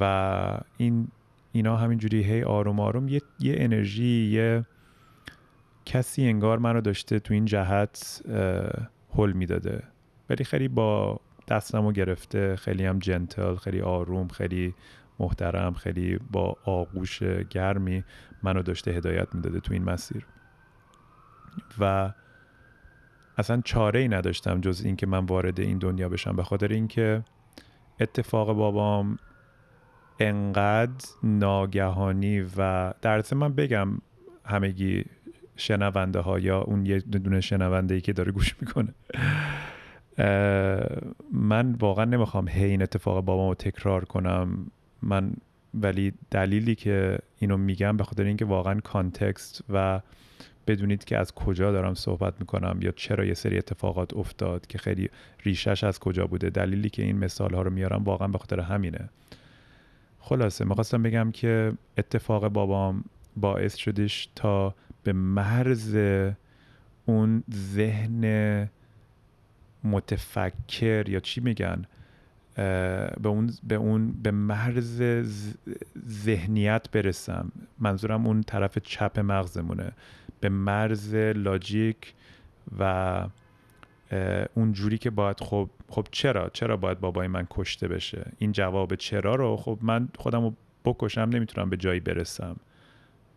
و 0.00 0.60
این 0.76 1.08
اینا 1.56 1.76
همینجوری 1.76 2.22
هی 2.22 2.42
آروم 2.42 2.80
آروم 2.80 3.08
یه, 3.08 3.22
یه 3.40 3.54
انرژی 3.58 4.30
یه 4.32 4.64
کسی 5.84 6.26
انگار 6.26 6.58
منو 6.58 6.80
داشته 6.80 7.18
تو 7.18 7.34
این 7.34 7.44
جهت 7.44 8.22
حل 9.14 9.32
می‌داده. 9.32 9.82
ولی 10.30 10.44
خیلی 10.44 10.68
با 10.68 11.20
دستمو 11.48 11.92
گرفته 11.92 12.56
خیلی 12.56 12.86
هم 12.86 12.98
جنتل 12.98 13.54
خیلی 13.54 13.80
آروم 13.80 14.28
خیلی 14.28 14.74
محترم 15.18 15.72
خیلی 15.72 16.18
با 16.30 16.56
آغوش 16.64 17.22
گرمی 17.50 18.04
منو 18.42 18.62
داشته 18.62 18.90
هدایت 18.90 19.34
می‌داده 19.34 19.60
تو 19.60 19.72
این 19.72 19.84
مسیر. 19.84 20.26
و 21.78 22.12
اصلا 23.38 23.60
چاره 23.64 24.00
ای 24.00 24.08
نداشتم 24.08 24.60
جز 24.60 24.82
اینکه 24.84 25.06
من 25.06 25.26
وارد 25.26 25.60
این 25.60 25.78
دنیا 25.78 26.08
بشم 26.08 26.36
به 26.36 26.42
خاطر 26.42 26.68
اینکه 26.68 27.24
اتفاق 28.00 28.52
بابام 28.52 29.18
انقدر 30.20 31.06
ناگهانی 31.22 32.40
و 32.40 32.92
در 33.02 33.24
من 33.34 33.54
بگم 33.54 33.88
همگی 34.44 35.04
شنونده 35.56 36.20
ها 36.20 36.38
یا 36.38 36.60
اون 36.60 36.86
یه 36.86 36.98
دونه 36.98 37.40
شنونده 37.40 37.94
ای 37.94 38.00
که 38.00 38.12
داره 38.12 38.32
گوش 38.32 38.56
می‌کنه. 38.60 38.94
من 41.32 41.72
واقعا 41.72 42.04
نمی‌خوام 42.04 42.48
هی 42.48 42.64
این 42.64 42.82
اتفاق 42.82 43.24
بابامو 43.24 43.54
تکرار 43.54 44.04
کنم. 44.04 44.66
من 45.02 45.32
ولی 45.74 46.12
دلیلی 46.30 46.74
که 46.74 47.18
اینو 47.38 47.56
میگم 47.56 47.96
به 47.96 48.04
خاطر 48.04 48.24
اینکه 48.24 48.44
واقعا 48.44 48.80
کانتکست 48.80 49.64
و 49.72 50.00
بدونید 50.66 51.04
که 51.04 51.18
از 51.18 51.34
کجا 51.34 51.72
دارم 51.72 51.94
صحبت 51.94 52.34
می‌کنم 52.40 52.78
یا 52.82 52.90
چرا 52.90 53.24
یه 53.24 53.34
سری 53.34 53.58
اتفاقات 53.58 54.14
افتاد 54.14 54.66
که 54.66 54.78
خیلی 54.78 55.10
ریشش 55.44 55.84
از 55.84 55.98
کجا 55.98 56.26
بوده. 56.26 56.50
دلیلی 56.50 56.90
که 56.90 57.02
این 57.02 57.18
مثال 57.18 57.54
ها 57.54 57.62
رو 57.62 57.70
میارم 57.70 58.04
واقعا 58.04 58.28
به 58.28 58.38
خاطر 58.38 58.60
همینه. 58.60 59.08
خلاصه 60.28 60.64
می‌خواستم 60.64 61.02
بگم 61.02 61.30
که 61.30 61.72
اتفاق 61.98 62.48
بابام 62.48 63.04
باعث 63.36 63.76
شدش 63.76 64.28
تا 64.34 64.74
به 65.02 65.12
مرز 65.12 65.96
اون 67.06 67.44
ذهن 67.52 68.68
متفکر 69.84 71.08
یا 71.08 71.20
چی 71.20 71.40
میگن 71.40 71.84
به 72.54 73.28
اون 73.28 73.50
به 73.62 73.74
اون 73.74 74.12
به 74.22 74.30
مرز 74.30 75.02
ذهنیت 76.08 76.90
برسم. 76.90 77.52
منظورم 77.78 78.26
اون 78.26 78.42
طرف 78.42 78.78
چپ 78.78 79.18
مغزمونه. 79.18 79.92
به 80.40 80.48
مرز 80.48 81.14
لاجیک 81.14 82.14
و 82.78 83.24
اون 84.54 84.72
جوری 84.72 84.98
که 84.98 85.10
باید 85.10 85.40
خب 85.40 85.70
خب 85.88 86.06
چرا 86.10 86.50
چرا 86.52 86.76
باید 86.76 87.00
بابای 87.00 87.26
من 87.26 87.46
کشته 87.50 87.88
بشه؟ 87.88 88.32
این 88.38 88.52
جواب 88.52 88.94
چرا 88.94 89.34
رو؟ 89.34 89.56
خب 89.56 89.78
من 89.82 90.08
خودم 90.18 90.42
رو 90.42 90.54
بکشم 90.84 91.20
نمی‌تونم 91.20 91.70
به 91.70 91.76
جایی 91.76 92.00
برسم. 92.00 92.56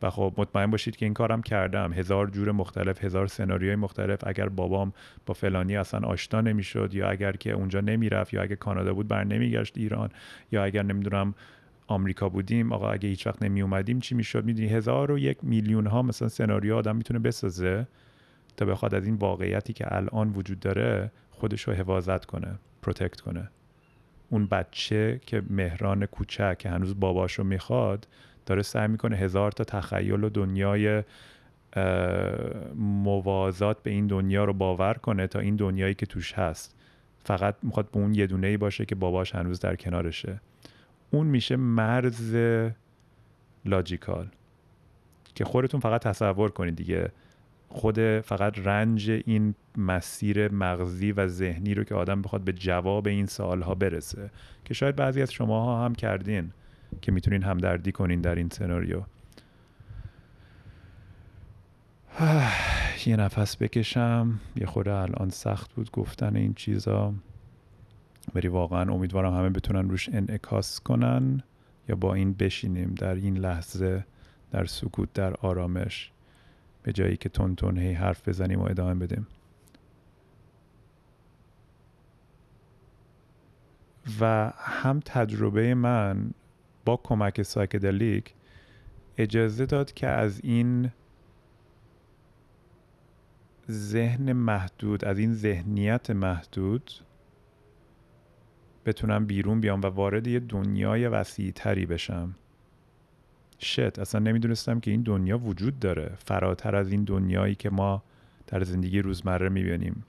و 0.01 0.10
خب 0.10 0.34
مطمئن 0.38 0.71
باشید 0.71 0.95
که 0.95 1.05
این 1.05 1.13
کارم 1.13 1.41
کردم. 1.41 1.93
هزار 1.93 2.29
جور 2.29 2.51
مختلف 2.51 3.03
هزار 3.03 3.27
سناریوی 3.27 3.75
مختلف. 3.75 4.19
اگر 4.27 4.49
بابام 4.49 4.93
با 5.25 5.34
فلانی 5.34 5.77
اصلا 5.77 6.08
آشنا 6.08 6.41
نمی‌شد 6.41 6.93
یا 6.93 7.10
اگر 7.10 7.32
که 7.32 7.51
اونجا 7.51 7.82
نمی‌رفت 7.82 8.34
یا 8.34 8.41
اگر 8.41 8.55
کانادا 8.55 8.93
بود 8.93 9.08
بر 9.08 9.23
نمیگشت 9.23 9.77
ایران 9.77 10.10
یا 10.51 10.63
اگر 10.63 10.84
نمی‌دونم 10.84 11.34
آمریکا 11.88 12.29
بودیم 12.29 12.73
آقا 12.73 12.91
اگه 12.91 13.10
هیچ 13.10 13.27
وقت 13.27 13.43
نمی 13.43 13.62
اومدیم 13.62 13.99
چی 13.99 14.15
می‌شد؟ 14.15 14.45
می‌دونی 14.45 14.67
هزار 14.67 15.12
و 15.12 15.19
یک 15.19 15.38
میلیون 15.41 15.88
ها 15.88 16.01
مثلا 16.01 16.27
سناریو 16.27 16.75
آدم 16.75 16.95
می‌تونه 16.95 17.19
بسازه. 17.19 17.88
تا 18.60 18.65
بخواد 18.65 18.95
از 18.95 19.06
این 19.06 19.15
واقعیتی 19.15 19.74
که 19.74 19.95
الان 19.95 20.30
وجود 20.30 20.60
داره 20.60 21.12
خودش 21.32 21.62
رو 21.62 21.74
حفاظت 21.74 22.26
کنه 22.26 22.56
protect 22.82 23.21
کنه. 23.22 23.50
اون 24.30 24.45
بچه 24.45 25.19
که 25.26 25.43
مهران 25.50 26.06
کوچک 26.06 26.58
که 26.58 26.69
هنوز 26.69 27.00
باباشو 27.00 27.43
می‌خواد 27.43 28.08
داره 28.45 28.62
سعی 28.62 28.88
می‌کنه 28.88 29.15
هزار 29.15 29.52
تا 29.52 29.63
تخیل 29.63 30.24
و 30.24 30.30
دنیای 30.30 31.04
موازی 32.75 33.84
به 33.84 33.91
این 33.91 34.08
دنیا 34.08 34.45
رو 34.45 34.54
باور 34.54 34.93
کنه 34.93 35.28
تا 35.28 35.39
این 35.39 35.56
دنیایی 35.56 35.93
که 35.93 36.06
توش 36.06 36.34
هست. 36.34 36.76
فقط 37.24 37.56
می‌خواد 37.63 37.91
به 37.91 38.00
اون 38.00 38.13
یه 38.13 38.28
دونه 38.28 38.48
ای 38.48 38.58
باشه 38.58 38.86
که 38.86 38.95
باباش 38.95 39.36
هنوز 39.36 39.60
در 39.60 39.76
کنارشه. 39.76 40.41
اون 41.12 41.28
میشه 41.28 41.56
مرز 41.56 42.36
logical 43.65 44.27
که 45.36 45.45
خودتون 45.45 45.80
فقط 45.80 46.02
تصور 46.02 46.52
کنید 46.52 46.76
دیگه. 46.76 47.12
خود 47.69 48.19
فقط 48.19 48.60
رنج 48.60 49.10
این 49.25 49.55
مسیر 49.77 50.51
مغزی 50.51 51.12
و 51.12 51.27
ذهنی 51.27 51.73
رو 51.73 51.84
که 51.84 51.95
آدم 51.95 52.21
بخواد 52.21 52.41
به 52.41 52.53
جواب 52.53 53.08
این 53.08 53.25
سوالها 53.25 53.75
برسه. 53.75 54.29
که 54.65 54.73
شاید 54.73 54.95
بعضی 54.95 55.21
از 55.21 55.34
شماها 55.34 55.86
هم 55.86 55.95
کردین 55.95 56.51
که 57.01 57.12
می‌تونین 57.12 57.43
همدردی 57.43 57.91
کنین 57.91 58.21
در 58.21 58.36
این 58.36 58.49
سناریو. 58.49 59.01
یه 63.05 63.15
نفس 63.15 63.58
بکشم. 63.58 64.39
یه 64.55 64.65
خورده 64.65 64.93
الان 64.93 65.29
سخت 65.29 65.73
بود 65.73 65.91
گفتن 65.91 66.36
این 66.36 66.53
چیزا. 66.53 67.13
ولی 68.36 68.47
واقعا 68.47 68.93
امیدوارم 68.93 69.34
همه 69.34 69.49
بتونن 69.49 69.89
روش 69.89 70.10
انعکاس 70.10 70.79
کنن 70.79 71.43
یا 71.89 71.95
با 71.95 72.13
این 72.13 72.34
بشینیم 72.34 72.93
در 72.93 73.15
این 73.15 73.38
لحظه 73.38 74.05
در 74.51 74.65
سکوت 74.65 75.13
در 75.13 75.34
آرامش. 75.34 76.12
به 76.83 76.93
جایی 76.93 77.17
که 77.17 77.29
تون 77.29 77.55
تون 77.55 77.77
هی 77.77 77.93
حرف 77.93 78.27
بزنیم 78.27 78.59
و 78.59 78.63
ادامه 78.63 78.95
بدیم. 78.95 79.27
و 84.19 84.53
هم 84.57 84.99
تجربه 85.05 85.73
من 85.73 86.31
با 86.85 86.97
کمک 86.97 87.41
سایکدلیک 87.41 88.33
اجازه 89.17 89.65
داد 89.65 89.93
که 89.93 90.07
از 90.07 90.41
این 90.43 90.91
ذهن 93.71 94.33
محدود 94.33 95.05
از 95.05 95.19
این 95.19 95.33
ذهنیت 95.33 96.09
محدود 96.09 96.91
بتونم 98.85 99.25
بیرون 99.25 99.61
بیام 99.61 99.81
و 99.81 99.85
وارد 99.85 100.27
یه 100.27 100.39
دنیای 100.39 101.07
وسیع 101.07 101.51
تری 101.51 101.85
بشم. 101.85 102.35
شت 103.60 104.00
اصلا 104.00 104.22
نمی‌دونستم 104.22 104.80
که 104.80 104.91
این 104.91 105.02
دنیا 105.02 105.38
وجود 105.38 105.80
داره. 105.80 106.12
فراتر 106.26 106.76
از 106.76 106.91
این 106.91 107.04
دنیایی 107.04 107.56
که 107.56 107.69
ما 107.69 108.04
در 108.48 108.63
زندگی 108.63 109.02
روزمره 109.02 109.50
می‌بینیم. 109.50 110.04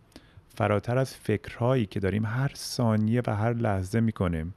فراتر 0.57 0.99
از 0.99 1.17
فکرهایی 1.17 1.87
که 1.87 2.01
داریم 2.01 2.27
هر 2.27 2.51
ثانیه 2.55 3.23
و 3.27 3.37
هر 3.37 3.53
لحظه 3.53 4.01
می‌کنیم. 4.01 4.55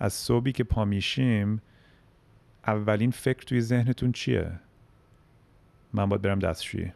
از 0.00 0.12
صبحی 0.12 0.52
که 0.52 0.64
پا 0.64 0.84
میشیم 0.84 1.62
اولین 2.66 3.10
فکر 3.10 3.44
توی 3.44 3.60
ذهنتون 3.60 4.12
چیه؟ 4.12 4.52
من 5.92 6.08
باید 6.08 6.22
برم 6.22 6.38
دستشویی. 6.38 6.92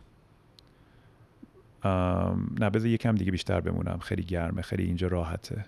نه 2.60 2.70
بذار 2.70 2.88
یکم 2.88 3.14
دیگه 3.14 3.32
بیشتر 3.32 3.60
بمونم. 3.60 3.98
خیلی 3.98 4.22
گرمه 4.22 4.62
خیلی 4.62 4.82
اینجا 4.82 5.08
راحته. 5.08 5.64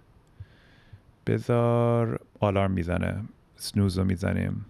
بذار 1.27 2.21
آلارم 2.41 2.71
می‌زنه. 2.71 3.23
سنوز 3.57 3.99
رو 3.99 4.05
می‌زنیم. 4.05 4.65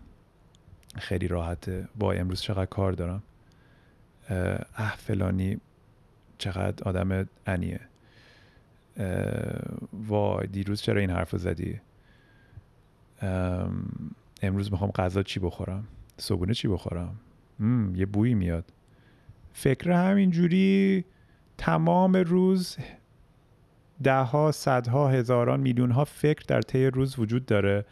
خیلی 0.99 1.29
راحته. 1.29 1.89
وای 1.99 2.19
امروز 2.19 2.41
چقدر 2.41 2.67
کار 2.67 2.93
دارم؟ 2.93 3.23
اه 4.77 4.97
فلانی 4.97 5.61
چقدر 6.39 6.85
آدم 6.89 7.29
انیه. 7.47 7.81
وای 9.93 10.47
دیروز 10.47 10.83
چرا 10.83 11.01
این 11.01 11.11
حرف 11.11 11.37
زدی؟ 11.37 11.81
امروز 14.43 14.73
می‌خوام 14.73 14.91
غذا 14.91 15.23
چی 15.23 15.41
بخورم؟ 15.41 15.85
صبحونه 16.17 16.55
چی 16.55 16.69
بخورم؟ 16.69 17.15
یه 17.95 18.07
بویی 18.07 18.35
میاد. 18.35 18.65
فکر 19.53 19.91
همینجوری 19.91 21.05
تمام 21.59 22.17
روز 22.17 22.77
ده 24.03 24.23
ها 24.23 24.53
صدها 24.53 25.09
هزاران 25.09 25.61
میلیون 25.61 25.91
ها 25.91 26.05
فکر 26.05 26.45
در 26.49 26.61
طی 26.61 26.87
روز 26.87 27.19
وجود 27.19 27.47
داره. 27.47 27.85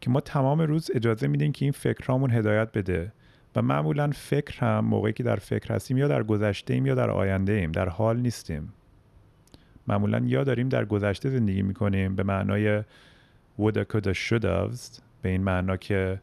که 0.00 0.10
ما 0.10 0.20
تمام 0.20 0.60
روز 0.60 0.90
اجازه 0.94 1.28
میدیم 1.28 1.52
که 1.52 1.64
این 1.64 1.72
فکرامون 1.72 2.30
هدایت 2.30 2.72
بده 2.72 3.12
و 3.56 3.62
معمولا 3.62 4.10
فکر 4.14 4.60
هم 4.60 4.84
موقعی 4.84 5.12
که 5.12 5.22
در 5.22 5.36
فکر 5.36 5.74
هستیم 5.74 5.98
یا 5.98 6.08
در 6.08 6.22
گذشته 6.22 6.74
ایم 6.74 6.86
یا 6.86 6.94
در 6.94 7.10
آینده 7.10 7.52
ایم 7.52 7.72
در 7.72 7.88
حال 7.88 8.20
نیستیم. 8.20 8.72
معمولا 9.86 10.22
یا 10.24 10.44
داریم 10.44 10.68
در 10.68 10.84
گذشته 10.84 11.30
زندگی 11.30 11.62
می‌کنیم 11.62 12.16
به 12.16 12.22
معنای 12.22 12.82
woulda 13.60 13.84
coulda 13.92 14.14
should 14.14 14.46
به 15.22 15.28
این 15.28 15.42
معنا 15.42 15.76
که 15.76 16.20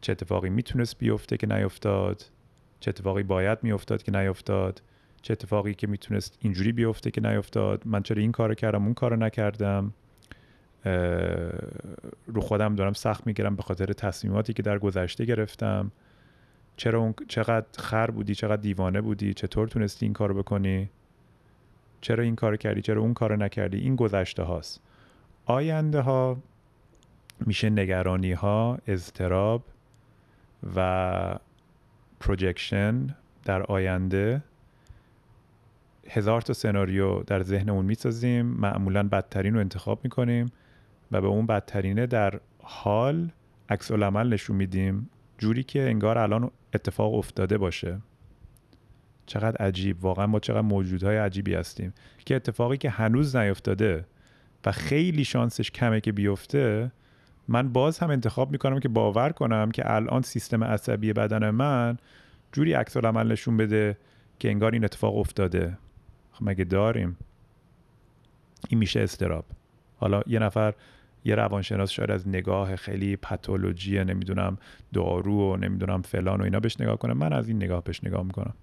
چه 0.00 0.12
اتفاقی 0.12 0.50
می‌تونست 0.50 0.98
بیفته 0.98 1.36
که 1.36 1.46
نیفتاد 1.46 2.30
چه 2.80 2.88
اتفاقی 2.88 3.22
باید 3.22 3.58
میافتاد 3.62 4.02
که 4.02 4.12
نیفتاد 4.12 4.82
چه 5.22 5.32
اتفاقی 5.32 5.74
که 5.74 5.86
می‌تونست 5.86 6.38
اینجوری 6.40 6.72
بیفته 6.72 7.10
که 7.10 7.20
نیفتاد. 7.20 7.82
من 7.84 8.02
چرا 8.02 8.20
این 8.20 8.32
کارو 8.32 8.54
کردم 8.54 8.84
اون 8.84 8.94
کارو 8.94 9.16
نکردم؟ 9.16 9.92
رو 12.26 12.40
خودم 12.40 12.74
دارم 12.74 12.92
سخت 12.92 13.26
می‌گیرم 13.26 13.56
به 13.56 13.62
خاطر 13.62 13.92
تصمیماتی 13.92 14.52
که 14.52 14.62
در 14.62 14.78
گذشته 14.78 15.24
گرفتم. 15.24 15.90
چرا 16.76 16.98
اون 16.98 17.14
چقدر 17.28 17.66
خر 17.78 18.10
بودی 18.10 18.34
چقدر 18.34 18.62
دیوانه 18.62 19.00
بودی 19.00 19.34
چطور 19.34 19.68
تونستی 19.68 20.06
این 20.06 20.12
کارو 20.12 20.34
بکنی؟ 20.34 20.90
چرا 22.00 22.24
این 22.24 22.36
کارو 22.36 22.56
کردی؟ 22.56 22.82
چرا 22.82 23.02
اون 23.02 23.14
کارو 23.14 23.36
نکردی؟ 23.36 23.78
این 23.78 23.96
گذشته 23.96 24.42
هاست. 24.42 24.80
آینده 25.46 26.00
ها 26.00 26.38
میشه 27.40 27.70
نگرانی 27.70 28.32
ها 28.32 28.78
اضطراب 28.86 29.62
و 30.76 31.38
پروجکشن 32.20 33.16
در 33.44 33.62
آینده. 33.62 34.42
هزار 36.08 36.40
تا 36.40 36.52
سناریو 36.52 37.22
در 37.22 37.42
ذهنمون 37.42 37.84
می‌سازیم. 37.84 38.46
معمولا 38.46 39.08
بدترین 39.08 39.54
رو 39.54 39.60
انتخاب 39.60 40.00
می‌کنیم. 40.04 40.46
و 41.12 41.20
به 41.20 41.26
اون 41.26 41.46
بدترینه 41.46 42.06
در 42.06 42.40
حال 42.62 43.30
عکس 43.68 43.90
العمل 43.90 44.28
نشون 44.28 44.56
میدیم. 44.56 45.10
جوری 45.38 45.62
که 45.62 45.82
انگار 45.82 46.18
الان 46.18 46.50
اتفاق 46.74 47.14
افتاده 47.14 47.58
باشه. 47.58 48.00
چقدر 49.26 49.56
عجیب. 49.56 50.04
واقعا 50.04 50.26
ما 50.26 50.40
چقدر 50.40 50.60
موجودهای 50.60 51.16
عجیبی 51.16 51.54
هستیم. 51.54 51.92
که 52.24 52.36
اتفاقی 52.36 52.76
که 52.76 52.90
هنوز 52.90 53.36
نیفتاده 53.36 54.04
و 54.64 54.72
خیلی 54.72 55.24
شانسش 55.24 55.70
کمه 55.70 56.00
که 56.00 56.12
بیفته 56.12 56.92
من 57.48 57.72
باز 57.72 57.98
هم 57.98 58.10
انتخاب 58.10 58.52
می‌کنم 58.52 58.80
که 58.80 58.88
باور 58.88 59.30
کنم 59.32 59.70
که 59.70 59.94
الان 59.94 60.22
سیستم 60.22 60.64
عصبی 60.64 61.12
بدن 61.12 61.50
من 61.50 61.96
جوری 62.52 62.72
عکس 62.72 62.96
العمل 62.96 63.32
نشون 63.32 63.56
بده 63.56 63.98
که 64.38 64.50
انگار 64.50 64.72
این 64.72 64.84
اتفاق 64.84 65.16
افتاده. 65.16 65.78
خب 66.32 66.48
مگه 66.48 66.64
داریم؟ 66.64 67.16
این 68.68 68.78
میشه 68.78 69.00
استراب. 69.00 69.44
حالا 69.96 70.22
یه 70.26 70.38
نفر 70.38 70.74
یه 71.24 71.34
روانشناس 71.34 71.90
شاید 71.90 72.10
از 72.10 72.28
نگاه 72.28 72.76
خیلی 72.76 73.16
پاتولوژی 73.16 74.04
نمی‌دونم 74.04 74.58
دارو 74.92 75.52
و 75.52 75.56
نمی‌دونم 75.56 76.02
فلان 76.02 76.40
و 76.40 76.44
اینا 76.44 76.60
بهش 76.60 76.80
نگاه 76.80 76.96
کنه 76.96 77.14
من 77.14 77.32
از 77.32 77.48
این 77.48 77.56
نگاه 77.56 77.84
بهش 77.84 78.04
نگاه 78.04 78.22
می‌کنم. 78.22 78.54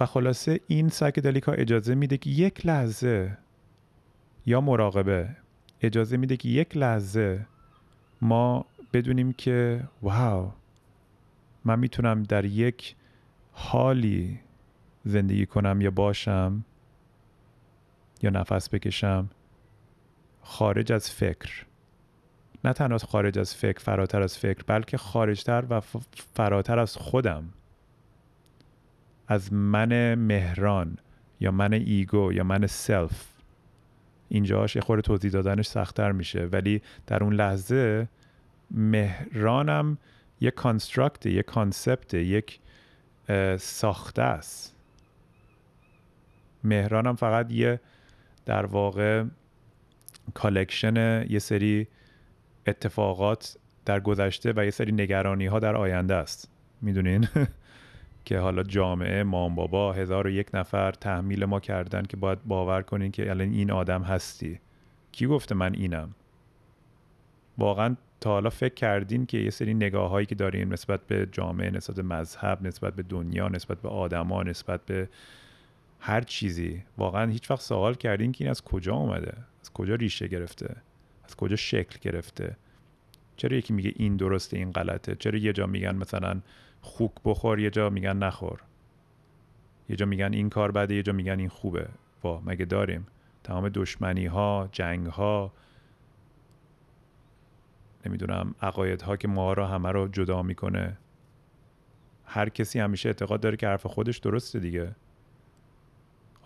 و 0.00 0.06
خلاصه 0.06 0.60
این 0.66 0.88
سایکدلیک 0.88 1.42
ها 1.44 1.52
اجازه 1.52 1.94
میده 1.94 2.16
که 2.16 2.30
یک 2.30 2.66
لحظه 2.66 3.38
یا 4.46 4.60
مراقبه 4.60 5.28
اجازه 5.80 6.16
میده 6.16 6.36
که 6.36 6.48
یک 6.48 6.76
لحظه 6.76 7.46
ما 8.20 8.66
بدونیم 8.92 9.32
که 9.32 9.88
واو 10.02 10.52
من 11.64 11.78
می‌تونم 11.78 12.22
در 12.22 12.44
یک 12.44 12.96
حالی 13.52 14.40
زندگی 15.04 15.46
کنم 15.46 15.80
یا 15.80 15.90
باشم. 15.90 16.64
یا 18.22 18.30
نفس 18.30 18.68
بکشم. 18.68 19.30
خارج 20.42 20.92
از 20.92 21.10
فکر. 21.10 21.64
نه 22.64 22.72
تنها 22.72 22.98
خارج 22.98 23.38
از 23.38 23.54
فکر 23.54 23.80
فراتر 23.80 24.22
از 24.22 24.38
فکر 24.38 24.62
بلکه 24.66 24.96
خارجتر 24.96 25.64
و 25.70 25.80
فراتر 26.34 26.78
از 26.78 26.96
خودم. 26.96 27.48
از 29.28 29.52
من 29.52 30.14
مهران 30.14 30.98
یا 31.40 31.50
من 31.50 31.72
ego 31.72 32.32
یا 32.32 32.44
من 32.44 32.66
self. 32.66 33.26
اینجاش 34.28 34.76
یه 34.76 34.82
خورده 34.82 35.02
توضیح 35.02 35.30
دادنش 35.30 35.66
سختتر 35.66 36.12
میشه. 36.12 36.44
ولی 36.44 36.82
در 37.06 37.24
اون 37.24 37.34
لحظه 37.34 38.08
مهرانم 38.70 39.98
یک 40.40 40.54
construct 40.54 41.26
یک 41.26 41.44
concept 41.44 42.14
یک 42.14 42.60
ساخته 43.58 44.22
است. 44.22 44.76
مهرانم 46.64 47.16
فقط 47.16 47.52
یه 47.52 47.80
در 48.48 48.66
واقع 48.66 49.24
collection 50.34 51.26
یه 51.30 51.38
سری 51.38 51.86
اتفاقات 52.66 53.56
در 53.84 54.00
گذشته 54.00 54.52
و 54.56 54.64
یه 54.64 54.70
سری 54.70 54.92
نگرانی 54.92 55.46
ها 55.46 55.58
در 55.58 55.76
آینده 55.76 56.14
است. 56.14 56.50
می‌دونین؟ 56.82 57.28
که 58.24 58.38
حالا 58.38 58.62
جامعه 58.62 59.22
مام 59.22 59.54
بابا 59.54 59.92
هزار 59.92 60.26
و 60.26 60.30
یک 60.30 60.46
نفر 60.54 60.92
تحمیل 60.92 61.44
ما 61.44 61.60
کردن 61.60 62.02
که 62.02 62.16
باید 62.16 62.38
باور 62.44 62.82
کنین 62.82 63.10
که 63.10 63.30
الان 63.30 63.52
این 63.52 63.70
آدم 63.70 64.02
هستی. 64.02 64.60
کی 65.12 65.26
گفته 65.26 65.54
من 65.54 65.74
اینم؟ 65.74 66.14
واقعا 67.58 67.96
تا 68.20 68.30
حالا 68.30 68.50
فکر 68.50 68.74
کردین 68.74 69.26
که 69.26 69.38
یه 69.38 69.50
سری 69.50 69.74
نگاه 69.74 70.10
هایی 70.10 70.26
که 70.26 70.34
دارین 70.34 70.72
نسبت 70.72 71.00
به 71.06 71.28
جامعه 71.32 71.70
نسبت 71.70 71.96
به 71.96 72.02
مذهب 72.02 72.66
نسبت 72.66 72.94
به 72.94 73.02
دنیا 73.02 73.48
نسبت 73.48 73.82
به 73.82 73.88
آدما 73.88 74.42
نسبت 74.42 74.86
به 74.86 75.08
هر 76.00 76.20
چیزی. 76.20 76.84
واقعا 76.98 77.30
هیچ 77.30 77.50
وقت 77.50 77.60
سوال 77.60 77.94
کردین 77.94 78.32
که 78.32 78.44
این 78.44 78.50
از 78.50 78.62
کجا 78.62 78.94
اومده؟ 78.94 79.34
از 79.60 79.72
کجا 79.72 79.94
ریشه 79.94 80.28
گرفته؟ 80.28 80.76
از 81.24 81.36
کجا 81.36 81.56
شکل 81.56 81.98
گرفته؟ 82.00 82.56
چرا 83.36 83.56
یکی 83.56 83.72
میگه 83.72 83.92
این 83.96 84.16
درسته 84.16 84.56
این 84.56 84.72
غلطه؟ 84.72 85.14
چرا 85.14 85.38
یه 85.38 85.52
جا 85.52 85.66
میگن 85.66 85.96
مثلا 85.96 86.40
خوک 86.80 87.12
بخور 87.24 87.58
یه 87.58 87.70
جا 87.70 87.90
میگن 87.90 88.16
نخور؟ 88.16 88.60
یه 89.88 89.96
جا 89.96 90.06
میگن 90.06 90.32
این 90.32 90.50
کار 90.50 90.72
بده 90.72 90.94
یه 90.94 91.02
جا 91.02 91.12
میگن 91.12 91.38
این 91.38 91.48
خوبه. 91.48 91.88
وا 92.22 92.42
مگه 92.46 92.64
داریم؟ 92.64 93.06
تمام 93.44 93.68
دشمنی 93.68 94.26
ها 94.26 94.68
جنگ 94.72 95.06
ها 95.06 95.52
نمی‌دونم 98.06 98.54
عقاید 98.62 99.02
ها 99.02 99.16
که 99.16 99.28
ما 99.28 99.52
را 99.52 99.66
همه 99.66 99.90
رو 99.90 100.08
جدا 100.08 100.42
می‌کنه. 100.42 100.98
هر 102.24 102.48
کسی 102.48 102.78
همیشه 102.80 103.08
اعتقاد 103.08 103.40
داره 103.40 103.56
که 103.56 103.66
حرف 103.66 103.86
خودش 103.86 104.18
درسته 104.18 104.58
دیگه. 104.58 104.94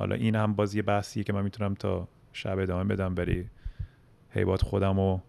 حالا 0.03 0.15
این 0.15 0.37
هم 0.37 0.55
باز 0.55 0.75
یه 0.75 0.83
بحثیه 0.83 1.25
که 1.25 1.33
من 1.33 1.43
می‌تونم 1.43 1.75
تا 1.75 2.09
شب 2.33 2.59
ادامه 2.59 2.85
بدم 2.85 3.15
بری 3.15 3.49
هیبات 4.31 4.63
خودم 4.63 4.99
و 4.99 5.21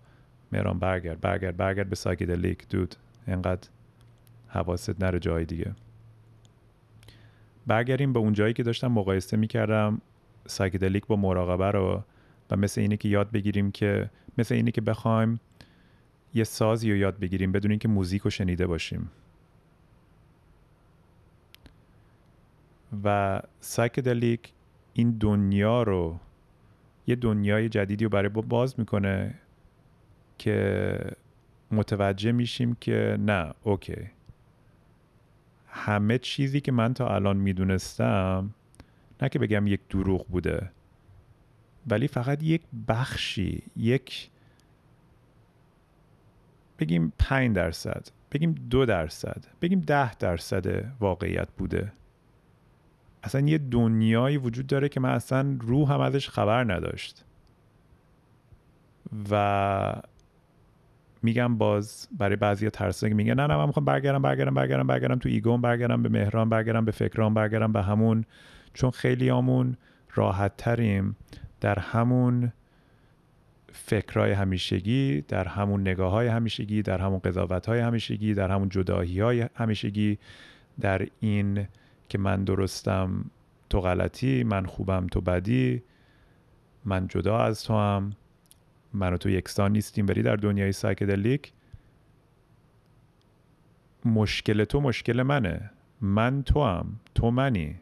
مهران 0.51 0.79
برگرد 0.79 1.21
برگرد 1.21 1.57
برگرد 1.57 1.89
به 1.89 1.95
سایکدلیک 1.95 2.67
دود. 2.67 2.95
انقدر 3.27 3.69
حواست 4.47 5.03
نره 5.03 5.19
جای 5.19 5.45
دیگه. 5.45 5.75
برگردیم 7.67 8.13
به 8.13 8.19
اون 8.19 8.33
جایی 8.33 8.53
که 8.53 8.63
داشتم 8.63 8.87
مقایسه 8.87 9.37
می‌کردم. 9.37 10.01
psychedelic 10.47 11.07
با 11.07 11.15
مراقبه 11.15 11.71
رو 11.71 12.03
و 12.49 12.55
مثل 12.55 12.81
اینه 12.81 12.97
که 12.97 13.09
یاد 13.09 13.31
بگیریم 13.31 13.71
که 13.71 14.09
مثل 14.37 14.55
اینه 14.55 14.71
که 14.71 14.81
بخوایم 14.81 15.39
یه 16.33 16.43
سازی 16.43 16.91
رو 16.91 16.97
یاد 16.97 17.19
بگیریم 17.19 17.51
بدون 17.51 17.71
اینکه 17.71 17.87
music 17.87 18.21
رو 18.21 18.29
شنیده 18.29 18.67
باشیم. 18.67 19.11
و 23.03 23.41
psychedelic 23.59 24.53
این 24.93 25.11
دنیا 25.11 25.83
رو 25.83 26.19
یه 27.07 27.15
دنیای 27.15 27.69
جدیدی 27.69 28.03
رو 28.03 28.09
برامون 28.09 28.29
باز 28.29 28.79
می‌کنه 28.79 29.33
که 30.37 30.97
متوجه 31.71 32.31
میشیم 32.31 32.75
که 32.75 33.17
نه 33.19 33.53
okay. 33.63 34.09
همه 35.67 36.17
چیزی 36.17 36.61
که 36.61 36.71
من 36.71 36.93
تا 36.93 37.15
الان 37.15 37.37
می‌دونستم 37.37 38.53
نه 39.21 39.29
که 39.29 39.39
بگم 39.39 39.67
یک 39.67 39.79
دروغ 39.89 40.27
بوده 40.27 40.71
ولی 41.87 42.07
فقط 42.07 42.43
یک 42.43 42.61
بخشی 42.87 43.63
یک 43.75 44.29
بگیم 46.79 47.13
پنج 47.19 47.55
درصد 47.55 48.07
بگیم 48.31 48.55
دو 48.69 48.85
درصد 48.85 49.45
بگیم 49.61 49.79
ده 49.79 50.15
درصد 50.15 50.85
واقعیت 50.99 51.47
بوده. 51.57 51.91
اصلا 53.23 53.47
یه 53.47 53.57
دنیایی 53.57 54.37
وجود 54.37 54.67
داره 54.67 54.89
که 54.89 54.99
من 54.99 55.09
اصلا 55.09 55.57
رو 55.61 55.87
هم 55.87 55.99
ازش 55.99 56.29
خبر 56.29 56.73
نداشت. 56.73 57.25
و 59.31 59.93
میگم 61.23 61.57
باز 61.57 62.07
برای 62.17 62.35
بعضی 62.35 62.69
ترسه 62.69 63.09
که 63.09 63.15
میگن 63.15 63.33
نه 63.33 63.47
نه 63.47 63.57
من 63.57 63.65
می‌خوام 63.65 63.85
برگردم 63.85 64.21
برگردم 64.21 64.53
برگردم 64.53 64.87
برگردم 64.87 65.15
تو 65.15 65.29
ایگون 65.29 65.61
برگردم 65.61 66.03
به 66.03 66.09
مهران 66.09 66.49
برگردم 66.49 66.85
به 66.85 66.91
فکران 66.91 67.33
برگردم 67.33 67.71
به 67.71 67.81
همون. 67.81 68.25
چون 68.73 68.91
خیلی 68.91 69.29
آمون 69.29 69.77
راحت 70.15 70.57
تریم 70.57 71.15
در 71.61 71.79
همون 71.79 72.53
فکرهای 73.71 74.31
همیشگی 74.31 75.21
در 75.21 75.47
همون 75.47 75.81
نگاه 75.81 76.11
های 76.11 76.27
همیشگی 76.27 76.81
در 76.81 77.01
همون 77.01 77.19
قضاوت 77.19 77.65
های 77.65 77.79
همیشگی 77.79 78.33
در 78.33 78.51
همون 78.51 78.69
جداهی 78.69 79.19
های 79.19 79.45
همیشگی 79.55 80.17
در 80.79 81.07
این 81.19 81.67
که 82.13 82.19
من 82.19 82.43
درستم 82.43 83.25
تو 83.69 83.81
غلطی 83.81 84.43
من 84.43 84.65
خوبم 84.65 85.07
تو 85.07 85.21
بدی. 85.21 85.83
من 86.85 87.07
جدا 87.07 87.37
از 87.37 87.63
تو 87.63 87.73
هم 87.73 88.13
من 88.93 89.13
و 89.13 89.17
تو 89.17 89.29
یکسان 89.29 89.71
نیستیم 89.71 90.05
بری 90.05 90.21
در 90.21 90.35
دنیای 90.35 90.71
سایکدلیک 90.71 91.53
مشکل 94.05 94.63
تو 94.63 94.81
مشکل 94.81 95.21
منه. 95.21 95.71
من 96.01 96.43
تو 96.43 96.63
هم 96.63 96.99
تو 97.15 97.31
منی. 97.31 97.75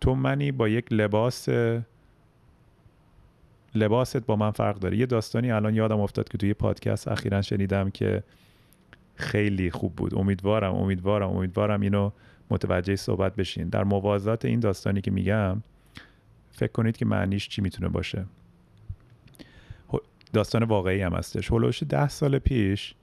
تو 0.00 0.14
منی 0.14 0.52
با 0.52 0.68
یک 0.68 0.92
لباس 0.92 1.48
لباست 3.74 4.26
با 4.26 4.36
من 4.36 4.50
فرق 4.50 4.78
داره. 4.78 4.96
یه 4.96 5.06
داستانی 5.06 5.52
الان 5.52 5.74
یادم 5.74 6.00
افتاد 6.00 6.28
که 6.28 6.38
توی 6.38 6.54
پادکست 6.54 7.08
اخیرا 7.08 7.42
شنیدم 7.42 7.90
که 7.90 8.22
خیلی 9.14 9.70
خوب 9.70 9.96
بود. 9.96 10.14
امیدوارم 10.14 10.74
امیدوارم 10.74 11.30
امیدوارم 11.30 11.80
اینو 11.80 12.10
متوجه 12.50 12.96
صحبت 12.96 13.36
بشین. 13.36 13.68
در 13.68 13.84
موازات 13.84 14.44
این 14.44 14.60
داستانی 14.60 15.00
که 15.00 15.10
میگم 15.10 15.62
فکر 16.50 16.72
کنید 16.72 16.96
که 16.96 17.04
معنیش 17.04 17.48
چی 17.48 17.62
می‌تونه 17.62 17.88
باشه. 17.88 18.24
داستان 20.32 20.62
واقعی 20.62 21.02
هم 21.02 21.12
هستش. 21.12 21.52
هلوش 21.52 21.82
ده 21.82 22.08
سال 22.08 22.38
پیش 22.38 22.94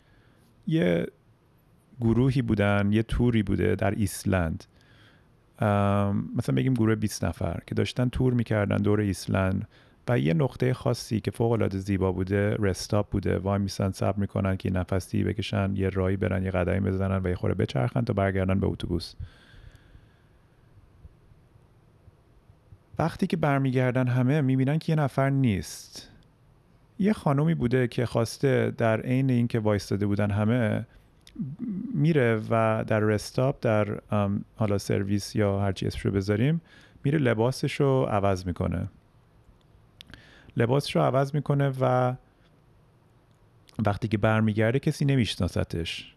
یه 0.67 1.07
گروهی 2.01 2.41
بودن 2.41 2.89
یه 2.91 3.03
توری 3.03 3.43
بوده 3.43 3.75
در 3.75 3.91
ایسلند. 3.91 4.63
مثلا 6.35 6.55
بگیم 6.55 6.73
گروه 6.73 6.95
20 6.95 7.25
نفر 7.25 7.59
که 7.67 7.75
داشتن 7.75 8.09
تور 8.09 8.33
می‌کردن 8.33 8.77
دور 8.77 8.99
ایسلند. 8.99 9.67
یه 10.17 10.33
نقطه 10.33 10.73
خاصی 10.73 11.19
که 11.19 11.31
فوق 11.31 11.51
العاده 11.51 11.77
زیبا 11.77 12.11
بوده 12.11 12.55
رستاپ 12.59 13.09
بوده. 13.09 13.37
وای 13.37 13.59
میسن 13.59 13.91
صبر 13.91 14.19
می‌کنن 14.19 14.57
که 14.57 14.71
نفسی 14.71 15.23
بکشن 15.23 15.75
یه 15.75 15.89
رایی 15.89 16.17
برن 16.17 16.43
یه 16.43 16.51
قدمی 16.51 16.79
بزنن 16.79 17.21
و 17.23 17.29
یه 17.29 17.35
خوره 17.35 17.53
بچرخن 17.53 18.01
تا 18.01 18.13
برگردن 18.13 18.59
به 18.59 18.67
اتوبوس. 18.67 19.13
وقتی 22.99 23.27
که 23.27 23.37
برمیگردن 23.37 24.07
همه 24.07 24.41
می‌بینن 24.41 24.79
که 24.79 24.91
یه 24.91 24.99
نفر 24.99 25.29
نیست. 25.29 26.09
یه 26.99 27.13
خانومی 27.13 27.55
بوده 27.55 27.87
که 27.87 28.05
خواسته 28.05 28.73
در 28.77 29.01
عین 29.01 29.29
اینکه 29.29 29.59
وایستاده 29.59 30.05
بودن 30.05 30.31
همه 30.31 30.85
میره 31.93 32.41
و 32.49 32.83
در 32.87 32.99
رستاپ 32.99 33.55
در 33.61 33.99
حالا 34.55 34.77
سرویس 34.77 35.35
یا 35.35 35.59
هرچی 35.59 35.87
اسمش 35.87 36.05
رو 36.05 36.11
بذاریم 36.11 36.61
میره 37.03 37.19
لباسش 37.19 37.73
رو 37.73 38.07
عوض 38.09 38.45
می‌کنه. 38.45 38.87
لباسش 40.57 40.95
رو 40.95 41.01
عوض 41.01 41.35
می‌کنه 41.35 41.73
و 41.81 42.15
وقتی 43.85 44.07
که 44.07 44.17
برمیگرده 44.17 44.79
کسی 44.79 45.05
نمیشناستش 45.05 46.15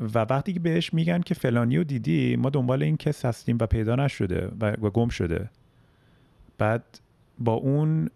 و 0.00 0.18
وقتی 0.18 0.52
که 0.52 0.60
بهش 0.60 0.94
میگن 0.94 1.20
که 1.20 1.34
فلانی 1.34 1.76
رو 1.76 1.84
دیدی 1.84 2.36
ما 2.36 2.50
دنبال 2.50 2.82
این 2.82 2.96
کس 2.96 3.24
هستیم 3.24 3.58
و 3.60 3.66
پیدا 3.66 3.96
نشده 3.96 4.50
و, 4.60 4.90
گم 4.90 5.08
شده. 5.08 5.50
بعد 6.58 7.00
با 7.38 7.52
اون 7.52 8.10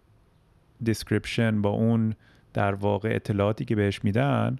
description 0.82 1.62
با 1.62 1.70
اون 1.70 2.14
در 2.52 2.74
واقع 2.74 3.12
اطلاعاتی 3.14 3.64
که 3.64 3.76
بهش 3.76 4.04
میدن 4.04 4.58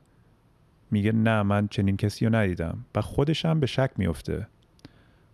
میگه 0.90 1.12
نه 1.12 1.42
من 1.42 1.68
چنین 1.68 1.96
کسی 1.96 2.26
رو 2.26 2.34
ندیدم. 2.34 2.84
و 2.94 3.00
خودش 3.00 3.44
هم 3.44 3.60
به 3.60 3.66
شک 3.66 3.90
میفته 3.96 4.46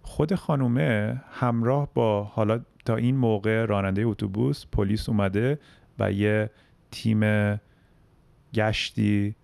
خود 0.09 0.35
خانومه 0.35 1.21
همراه 1.33 1.89
با 1.95 2.25
حالا 2.25 2.61
تا 2.85 2.97
این 2.97 3.17
موقع 3.17 3.65
راننده 3.65 4.03
اتوبوس 4.03 4.65
پلیس 4.73 5.09
اومده 5.09 5.59
و 5.99 6.13
یه 6.13 6.51
تیم 6.91 7.21
گشتی 8.55 9.35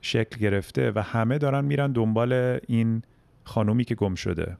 شکل 0.00 0.40
گرفته 0.40 0.92
و 0.94 1.02
همه 1.02 1.38
دارن 1.38 1.64
میرن 1.64 1.92
دنبال 1.92 2.58
این 2.68 3.02
خانومی 3.44 3.84
که 3.84 3.94
گم 3.94 4.14
شده. 4.14 4.56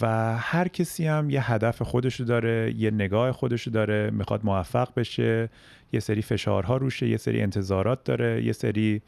و 0.00 0.36
هر 0.38 0.68
کسی 0.68 1.06
هم 1.06 1.30
یه 1.30 1.52
هدف 1.52 1.82
خودشو 1.82 2.24
داره 2.24 2.74
یه 2.76 2.90
نگاه 2.90 3.32
خودشو 3.32 3.70
داره 3.70 4.10
می‌خواد 4.10 4.40
موفق 4.44 4.94
بشه 4.96 5.48
یه 5.92 6.00
سری 6.00 6.22
فشارها 6.22 6.76
روشه 6.76 7.08
یه 7.08 7.16
سری 7.16 7.42
انتظارات 7.42 8.04
داره 8.04 8.44
یه 8.44 8.52
سری 8.52 9.02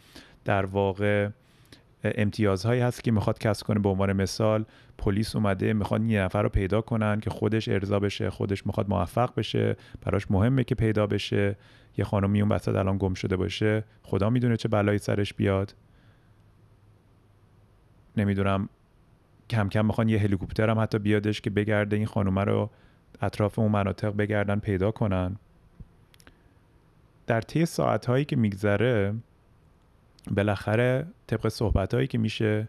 در 0.45 0.65
واقع 0.65 1.29
امتیازهایی 2.05 2.81
هست 2.81 3.05
که 3.05 3.13
می‌خواد 3.13 3.39
کسب 3.39 3.67
کنه. 3.67 3.79
به 3.79 3.89
عنوان 3.89 4.13
مثال 4.13 4.65
پلیس 4.99 5.37
اومده 5.37 5.73
می‌خواد 5.73 6.05
یه 6.05 6.21
نفر 6.23 6.43
رو 6.43 6.49
پیدا 6.49 6.81
کنن 6.81 7.21
که 7.21 7.31
خودش 7.31 7.69
ارضا 7.69 7.99
بشه 7.99 8.31
خودش 8.31 8.67
می‌خواد 8.67 8.89
موفق 8.89 9.35
بشه 9.35 9.77
براش 10.03 10.31
مهمه 10.31 10.65
که 10.65 10.75
پیدا 10.75 11.07
بشه. 11.07 11.57
یه 11.99 12.05
خانمی 12.05 12.41
اون 12.41 12.53
وسط 12.53 12.75
الان 12.75 12.99
گم 12.99 13.15
شده 13.15 13.37
باشه. 13.37 13.85
خدا 14.03 14.31
می‌دونه 14.31 14.57
چه 14.57 14.69
بلایی 14.69 14.99
سرش 14.99 15.35
بیاد. 15.35 15.75
نمی‌دونم 18.17 18.69
کم 19.51 19.69
کم 19.69 19.87
می‌خوان 19.87 20.09
یه 20.09 20.19
هلیکوپتر 20.19 20.71
هم 20.71 20.79
حتی 20.79 20.99
بیادش 20.99 21.41
که 21.41 21.51
بگرده 21.51 21.97
این 21.97 22.07
خانومه 22.07 22.45
رو 22.45 22.71
اطراف 23.23 23.59
اون 23.59 23.73
مناطق 23.73 24.17
بگردن 24.17 24.59
پیدا 24.59 24.91
کنن. 24.91 25.37
در 27.27 27.41
طی 27.41 27.67
ساعت 27.67 28.07
هایی 28.07 28.25
که 28.25 28.37
میگذره 28.37 29.15
بالاخره 30.31 31.07
طبق 31.27 31.49
صحبت 31.49 31.95
هایی 31.95 32.07
که 32.07 32.19
میشه 32.19 32.69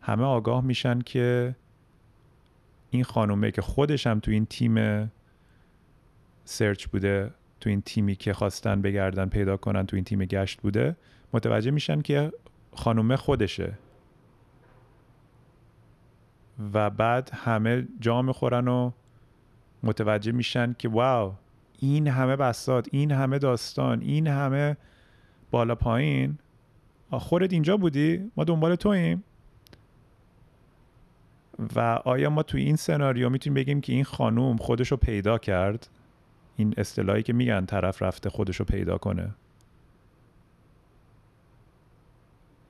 همه 0.00 0.24
آگاه 0.24 0.64
میشن 0.64 0.98
که 1.00 1.56
این 2.90 3.04
خانومه 3.04 3.50
که 3.50 3.62
خودش 3.62 4.06
هم 4.06 4.20
تو 4.20 4.30
این 4.30 4.46
تیم 4.46 5.10
سرچ 6.44 6.86
بوده 6.86 7.30
تو 7.60 7.70
این 7.70 7.82
تیمی 7.82 8.16
که 8.16 8.32
خواستن 8.32 8.82
بگردن 8.82 9.28
پیدا 9.28 9.56
کنن 9.56 9.86
تو 9.86 9.96
این 9.96 10.04
تیم 10.04 10.24
گشت 10.24 10.60
بوده 10.60 10.96
متوجه 11.32 11.70
میشن 11.70 12.00
که 12.00 12.32
خانومه 12.72 13.16
خودشه. 13.16 13.78
و 16.72 16.90
بعد 16.90 17.30
همه 17.34 17.88
جا 18.00 18.22
می‌خورن 18.22 18.68
و 18.68 18.90
متوجه 19.82 20.32
میشن 20.32 20.74
که 20.78 20.88
واو 20.88 21.34
این 21.78 22.08
همه 22.08 22.36
بسات 22.36 22.88
این 22.92 23.12
همه 23.12 23.38
داستان 23.38 24.00
این 24.00 24.26
همه 24.26 24.76
بالا 25.50 25.74
پایین. 25.74 26.38
خودت 27.18 27.52
اینجا 27.52 27.76
بودی؟ 27.76 28.30
ما 28.36 28.44
دنبال 28.44 28.74
توییم. 28.74 29.24
و 31.76 31.80
آیا 32.04 32.30
ما 32.30 32.42
توی 32.42 32.62
این 32.62 32.76
سناریو 32.76 33.28
می‌تونیم 33.30 33.54
بگیم 33.54 33.80
که 33.80 33.92
این 33.92 34.04
خانوم 34.04 34.56
خودشو 34.56 34.96
پیدا 34.96 35.38
کرد؟ 35.38 35.88
این 36.56 36.74
اصطلاحی 36.76 37.22
که 37.22 37.32
میگن 37.32 37.66
طرف 37.66 38.02
رفته 38.02 38.30
خودشو 38.30 38.64
پیدا 38.64 38.98
کنه. 38.98 39.34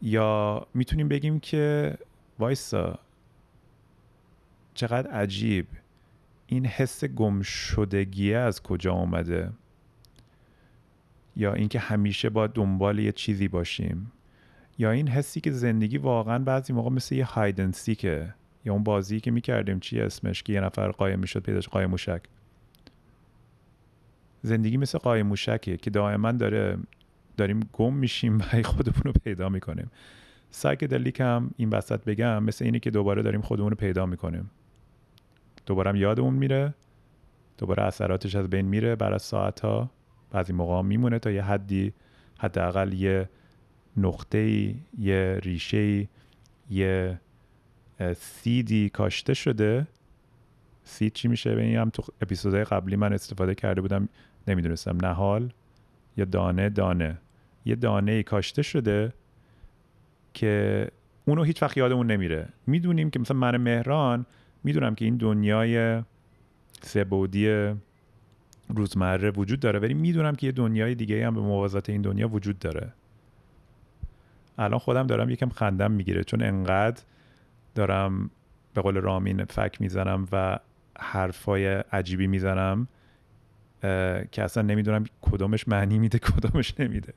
یا 0.02 0.66
می‌تونیم 0.74 1.08
بگیم 1.08 1.40
که 1.40 1.98
وایسا 2.38 2.98
چقدر 4.74 5.10
عجیب. 5.10 5.66
این 6.46 6.66
حس 6.66 7.04
گم 7.04 7.42
شدگیه 7.42 8.38
از 8.38 8.62
کجا 8.62 8.92
آمده 8.92 9.50
یا 11.36 11.54
اینکه 11.54 11.78
همیشه 11.78 12.30
با 12.30 12.46
دنبال 12.46 12.98
یه 12.98 13.12
چیزی 13.12 13.48
باشیم. 13.48 14.12
یا 14.80 14.90
این 14.90 15.08
حسی 15.08 15.40
که 15.40 15.50
زندگی 15.50 15.98
واقعا 15.98 16.38
بعضی 16.38 16.72
موقع 16.72 16.90
مثل 16.90 17.14
یه 17.14 17.24
هایدنسیکه 17.24 18.34
یا 18.64 18.72
اون 18.72 18.84
بازی 18.84 19.20
که 19.20 19.30
می‌کردیم 19.30 19.80
چی 19.80 20.00
اسمش 20.00 20.42
که 20.42 20.52
یه 20.52 20.60
نفر 20.60 20.90
قایم 20.90 21.18
می‌شد 21.18 21.42
پیداش 21.42 21.68
قایم 21.68 21.90
موشک. 21.90 22.22
زندگی 24.42 24.76
مثل 24.76 24.98
قایم 24.98 25.26
موشکه 25.26 25.76
که 25.76 25.90
دائما 25.90 26.32
داره 26.32 26.78
داریم 27.36 27.60
گم 27.72 27.94
میشیم 27.94 28.38
و 28.38 28.42
خودمون 28.72 29.02
رو 29.04 29.12
پیدا 29.24 29.48
می‌کنیم. 29.48 29.90
سایکدلیک 30.50 31.20
هم 31.20 31.50
این 31.56 31.70
وسط 31.70 32.04
بگم 32.04 32.42
مثل 32.42 32.64
اینه 32.64 32.78
که 32.78 32.90
دوباره 32.90 33.22
داریم 33.22 33.40
خودمون 33.40 33.70
رو 33.70 33.76
پیدا 33.76 34.06
می‌کنیم. 34.06 34.50
دوباره 35.66 35.90
هم 35.90 35.96
یادمون 35.96 36.34
میره 36.34 36.74
دوباره 37.58 37.82
اثراتش 37.82 38.34
از 38.34 38.50
بین 38.50 38.66
میره 38.66 38.96
بعد 38.96 39.12
از 39.12 39.22
ساعت 39.22 39.60
ها 39.60 39.90
بعضی 40.30 40.52
موقع 40.52 40.82
میمونه 40.82 41.18
تا 41.18 41.30
یه 41.30 41.42
حدی 41.42 41.92
حداقل 42.38 42.92
یه 42.92 43.28
نقطه 43.96 44.74
یه 44.98 45.40
ریشه 45.42 46.08
یه 46.70 47.20
سیدی 48.16 48.88
کاشته 48.88 49.34
شده. 49.34 49.86
سید 50.84 51.12
چی 51.12 51.28
میشه؟ 51.28 51.54
به 51.54 51.62
هم 51.64 51.90
تو 51.90 52.02
اپیزودهای 52.20 52.64
قبلی 52.64 52.96
من 52.96 53.12
استفاده 53.12 53.54
کرده 53.54 53.80
بودم. 53.80 54.08
نمی‌دونستم. 54.48 55.06
نهال 55.06 55.52
یا 56.16 56.24
دانه؟ 56.24 56.68
دانه. 56.68 57.18
یه 57.64 57.74
دانه 57.74 58.12
ای 58.12 58.22
کاشته 58.22 58.62
شده 58.62 59.12
که 60.34 60.86
اونو 61.24 61.42
هیچ 61.42 61.62
وقت 61.62 61.76
یادمون 61.76 62.10
نمیره. 62.10 62.48
می‌دونیم 62.66 63.10
که 63.10 63.18
مثلا 63.18 63.36
من 63.36 63.56
مهران 63.56 64.26
می‌دونم 64.64 64.94
که 64.94 65.04
این 65.04 65.16
دنیای 65.16 66.02
سبودی 66.82 67.72
روزمره 68.68 69.30
وجود 69.30 69.60
داره 69.60 69.78
ولی 69.78 69.94
می‌دونم 69.94 70.34
که 70.34 70.46
یه 70.46 70.52
دنیای 70.52 70.94
دیگه 70.94 71.26
هم 71.26 71.34
به 71.34 71.40
موازات 71.40 71.90
این 71.90 72.02
دنیا 72.02 72.28
وجود 72.28 72.58
داره. 72.58 72.92
الان 74.60 74.78
خودم 74.78 75.06
دارم 75.06 75.30
یکم 75.30 75.48
خندم 75.48 75.90
می‌گیره 75.90 76.24
چون 76.24 76.42
انقدر 76.42 77.02
دارم 77.74 78.30
به 78.74 78.80
قول 78.80 78.94
رامین 78.94 79.44
فک 79.44 79.80
می‌زنم 79.80 80.28
و 80.32 80.58
حرفای 80.98 81.66
عجیبی 81.66 82.26
می‌زنم 82.26 82.88
که 84.32 84.42
اصلا 84.42 84.62
نمی‌دونم 84.62 85.04
کدومش 85.20 85.68
معنی 85.68 85.98
میده 85.98 86.18
کدومش 86.18 86.80
نمیده. 86.80 87.14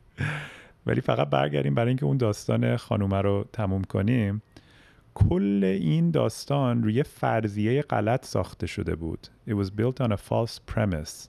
ولی 0.85 1.01
فقط 1.01 1.29
برگردیم 1.29 1.75
برای 1.75 1.87
اینکه 1.87 2.05
اون 2.05 2.17
داستان 2.17 2.77
خانومه 2.77 3.21
رو 3.21 3.45
تموم 3.53 3.83
کنیم. 3.83 4.41
کل 5.13 5.63
این 5.63 6.11
داستان 6.11 6.83
روی 6.83 7.03
فرضیه 7.03 7.81
غلط 7.81 8.25
ساخته 8.25 8.67
شده 8.67 8.95
بود. 8.95 9.27
It 9.49 9.53
was 9.53 9.67
built 9.67 10.05
on 10.05 10.11
a 10.11 10.17
false 10.17 10.73
premise. 10.73 11.27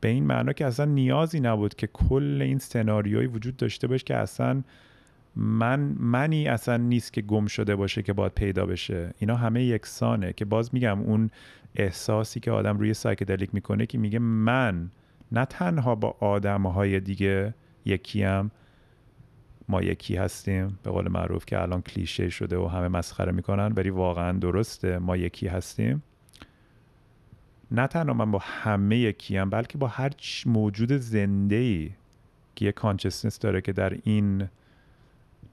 به 0.00 0.08
این 0.08 0.24
معنا 0.24 0.52
که 0.52 0.66
اصلا 0.66 0.84
نیازی 0.84 1.40
نبود 1.40 1.74
که 1.74 1.86
کل 1.86 2.42
این 2.42 2.58
سناریوی 2.58 3.26
وجود 3.26 3.56
داشته 3.56 3.86
باشه 3.86 4.04
که 4.04 4.16
اصلا 4.16 4.62
من 5.36 5.80
منی 5.98 6.48
اصلا 6.48 6.76
نیست 6.76 7.12
که 7.12 7.22
گم 7.22 7.46
شده 7.46 7.76
باشه 7.76 8.02
که 8.02 8.12
باید 8.12 8.32
پیدا 8.32 8.66
بشه. 8.66 9.14
اینا 9.18 9.36
همه 9.36 9.64
یکسانه 9.64 10.32
که 10.32 10.44
باز 10.44 10.74
میگم 10.74 11.00
اون 11.00 11.30
احساسی 11.76 12.40
که 12.40 12.50
آدم 12.50 12.78
روی 12.78 12.94
سایکدلیک 12.94 13.54
می‌کنه 13.54 13.86
که 13.86 13.98
میگه 13.98 14.18
من 14.18 14.90
نه 15.32 15.44
تنها 15.44 15.94
با 15.94 16.16
آدمهای 16.20 17.00
دیگه 17.00 17.54
یکیم 17.84 18.50
ما 19.68 19.82
یکی 19.82 20.16
هستیم 20.16 20.78
به 20.82 20.90
قول 20.90 21.08
معروف 21.08 21.46
که 21.46 21.62
الان 21.62 21.82
کلیشه 21.82 22.28
شده 22.28 22.56
و 22.56 22.66
همه 22.66 22.88
مسخره 22.88 23.32
می‌کنن 23.32 23.72
ولی 23.76 23.90
واقعا 23.90 24.38
درسته 24.38 24.98
ما 24.98 25.16
یکی 25.16 25.46
هستیم. 25.46 26.02
نه 27.70 27.86
تنها 27.86 28.14
من 28.14 28.30
با 28.30 28.38
همه 28.42 28.98
یکیم 28.98 29.50
بلکه 29.50 29.78
با 29.78 29.86
هر 29.86 30.10
موجود 30.46 30.92
زنده 30.92 31.56
ای 31.56 31.90
که 32.54 32.64
یه 32.64 32.72
کانچسنس 32.72 33.38
داره 33.38 33.60
که 33.60 33.72
در 33.72 33.96
این 34.04 34.48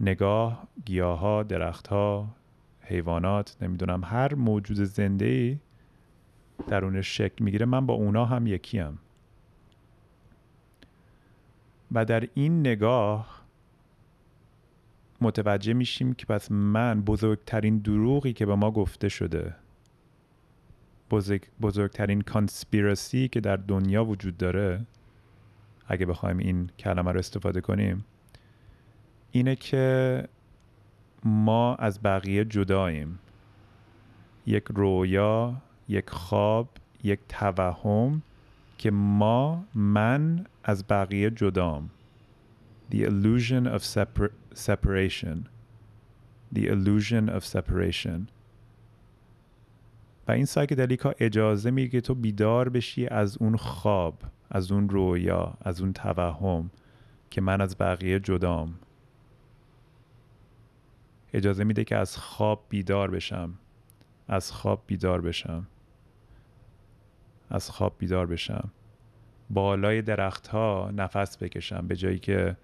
نگاه 0.01 0.67
گیاها 0.85 1.43
درختها 1.43 2.27
حیوانات 2.81 3.57
نمی‌دونم 3.61 4.03
هر 4.03 4.35
موجود 4.35 4.77
زنده 4.77 5.25
ای 5.25 5.57
درونش 6.67 7.17
شکل 7.17 7.43
می‌گیره. 7.43 7.65
من 7.65 7.85
با 7.85 7.93
اونا 7.93 8.25
هم 8.25 8.47
یکیم. 8.47 8.99
و 11.91 12.05
در 12.05 12.27
این 12.33 12.59
نگاه 12.59 13.41
متوجه 15.21 15.73
میشیم 15.73 16.13
که 16.13 16.25
پس 16.25 16.51
من 16.51 17.01
بزرگترین 17.01 17.77
دروغی 17.77 18.33
که 18.33 18.45
به 18.45 18.55
ما 18.55 18.71
گفته 18.71 19.09
شده 19.09 19.55
بزرگ، 21.11 21.43
بزرگترین 21.61 22.21
کانسپیرسی 22.21 23.27
که 23.27 23.39
در 23.39 23.55
دنیا 23.55 24.05
وجود 24.05 24.37
داره 24.37 24.85
اگه 25.87 26.05
بخوایم 26.05 26.37
این 26.37 26.69
کلمه 26.79 27.11
رو 27.11 27.19
استفاده 27.19 27.61
کنیم 27.61 28.05
اینه 29.31 29.55
که 29.55 30.27
ما 31.23 31.75
از 31.75 31.99
بقیه 32.03 32.45
جداییم. 32.45 33.19
یک 34.45 34.63
رویا 34.75 35.61
یک 35.87 36.09
خواب 36.09 36.69
یک 37.03 37.19
توهم 37.29 38.21
که 38.77 38.91
ما 38.91 39.63
من 39.75 40.45
از 40.63 40.87
بقیه 40.87 41.29
جدام. 41.29 41.89
The 42.91 43.03
illusion 43.05 43.67
of 43.67 43.83
separation. 44.53 45.37
The 46.55 46.67
illusion 46.67 47.29
of 47.29 47.45
separation. 47.45 48.27
و 50.27 50.31
این 50.31 50.45
سایکدلیک 50.45 50.99
ها 50.99 51.13
اجازه 51.19 51.71
میگه 51.71 51.89
که 51.89 52.01
تو 52.01 52.15
بیدار 52.15 52.69
بشی 52.69 53.07
از 53.07 53.37
اون 53.37 53.57
خواب 53.57 54.19
از 54.49 54.71
اون 54.71 54.89
رویا 54.89 55.53
از 55.61 55.81
اون 55.81 55.93
توهم 55.93 56.71
که 57.29 57.41
من 57.41 57.61
از 57.61 57.77
بقیه 57.77 58.19
جدام. 58.19 58.73
اجازه 61.33 61.63
میده 61.63 61.83
که 61.83 61.95
از 61.95 62.17
خواب 62.17 62.65
بیدار 62.69 63.11
بشم. 63.11 63.53
از 64.27 64.51
خواب 64.51 64.83
بیدار 64.87 65.21
بشم. 65.21 65.67
از 67.49 67.69
خواب 67.69 67.95
بیدار 67.97 68.27
بشم. 68.27 68.71
بالای 69.49 70.01
درخت 70.01 70.47
ها 70.47 70.91
نفس 70.95 71.37
بکشم 71.37 71.87
به 71.87 71.95
جایی 71.95 72.19
که 72.19 72.57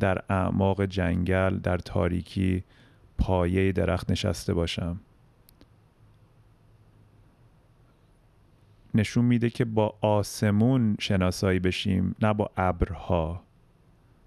در 0.00 0.24
اعماق 0.28 0.84
جنگل 0.84 1.58
در 1.58 1.78
تاریکی 1.78 2.64
پایه 3.18 3.72
درخت 3.72 4.10
نشسته 4.10 4.54
باشم. 4.54 5.00
نشون 8.94 9.24
میده 9.24 9.50
که 9.50 9.64
با 9.64 9.94
آسمون 10.00 10.96
شناسایی 11.00 11.58
بشیم 11.58 12.14
نه 12.22 12.32
با 12.32 12.50
ابرها. 12.56 13.42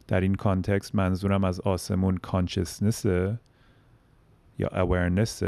در 0.08 0.22
این 0.22 0.36
context 0.36 0.96
منظورم 0.96 1.44
از 1.44 1.60
آسمون 1.60 2.18
consciousness 2.18 3.06
یا 4.60 4.70
awareness 4.72 5.44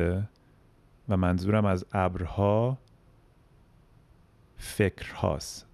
و 1.10 1.18
منظورم 1.18 1.66
از 1.66 1.86
ابرها 1.92 2.78
فکر 4.58 5.14
هاست 5.14 5.68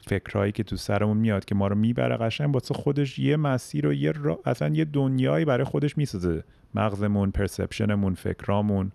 فکرهایی 0.00 0.52
که 0.52 0.62
تو 0.62 0.76
سرمون 0.76 1.16
میاد 1.16 1.44
که 1.44 1.54
ما 1.54 1.66
رو 1.66 1.74
می‌بره 1.74 2.16
قشنگ 2.16 2.54
واسه 2.54 2.74
خودش 2.74 3.18
یه 3.18 3.36
مسیر 3.36 3.86
و 3.86 3.92
یه 3.92 4.12
را... 4.12 4.40
اصلا 4.44 4.68
یه 4.68 4.84
دنیایی 4.84 5.44
برای 5.44 5.64
خودش 5.64 5.98
می‌سازه. 5.98 6.44
مغزمون 6.74 7.30
perception 7.30 7.95
مون 7.95 8.14
فکرامون 8.14 8.92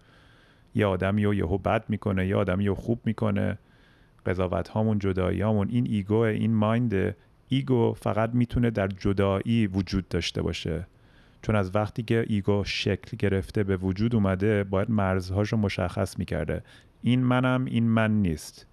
یه 0.75 0.85
آدمی 0.85 1.25
رو 1.25 1.33
یهو 1.33 1.57
بد 1.57 1.85
می‌کنه 1.89 2.27
یه 2.27 2.35
آدمی 2.35 2.67
رو 2.67 2.75
خوب 2.75 2.99
می‌کنه. 3.05 3.57
قضاوت 4.25 4.67
هامون 4.67 4.99
جدایی 4.99 5.41
هامون 5.41 5.69
این 5.69 5.87
ego 5.89 6.15
این 6.15 6.53
mind 6.53 7.15
ego 7.47 7.93
فقط 7.93 8.29
می‌تونه 8.33 8.69
در 8.69 8.87
جدایی 8.87 9.67
وجود 9.67 10.07
داشته 10.07 10.41
باشه. 10.41 10.87
چون 11.41 11.55
از 11.55 11.75
وقتی 11.75 12.03
که 12.03 12.25
ego 12.27 12.63
شکل 12.63 13.17
گرفته 13.17 13.63
به 13.63 13.77
وجود 13.77 14.15
اومده 14.15 14.63
باید 14.63 14.91
مرزهاش 14.91 15.51
رو 15.51 15.57
مشخص 15.57 16.19
می‌کرده. 16.19 16.63
این 17.01 17.23
منم 17.23 17.65
این 17.65 17.83
من 17.83 18.21
نیست. 18.21 18.67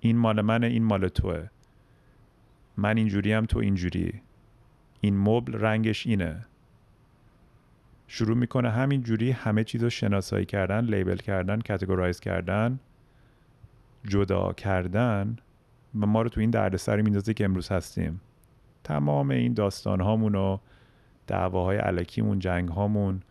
این 0.00 0.16
مال 0.16 0.40
منه 0.40 0.66
این 0.66 0.84
مال 0.84 1.08
توه. 1.08 1.48
من 2.76 2.96
اینجوری 2.96 3.32
هم 3.32 3.46
تو 3.46 3.58
اینجوری. 3.58 4.22
این 5.00 5.18
مبل 5.18 5.52
رنگش 5.52 6.06
اینه. 6.06 6.46
شروع 8.06 8.36
می‌کنه 8.36 8.70
همین 8.70 9.02
جوری 9.02 9.30
همه 9.30 9.64
چیز 9.64 9.82
رو 9.82 9.90
شناسایی 9.90 10.46
کردن 10.46 10.84
لیبل 10.84 11.16
کردن 11.16 11.60
کتگورایز 11.60 12.20
کردن 12.20 12.80
جدا 14.08 14.52
کردن. 14.52 15.36
و 16.00 16.06
ما 16.06 16.22
رو 16.22 16.28
تو 16.28 16.40
این 16.40 16.50
دردسری 16.50 17.02
میندازه 17.02 17.34
که 17.34 17.44
امروز 17.44 17.68
هستیم. 17.68 18.20
تمام 18.84 19.30
این 19.30 19.54
داستان 19.54 20.00
هامون 20.00 20.34
و 20.34 20.58
دعواهای 21.26 21.76
علکیمون 21.76 22.38
جنگ 22.38 22.68
هامون 22.68 23.22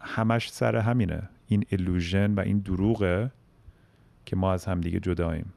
همش 0.00 0.52
سر 0.52 0.76
همینه. 0.76 1.28
این 1.46 1.64
illusion 1.68 2.34
و 2.34 2.40
این 2.40 2.58
دروغه 2.58 3.30
که 4.24 4.36
ما 4.36 4.52
از 4.52 4.64
همدیگه 4.64 5.00
جداییم. 5.00 5.52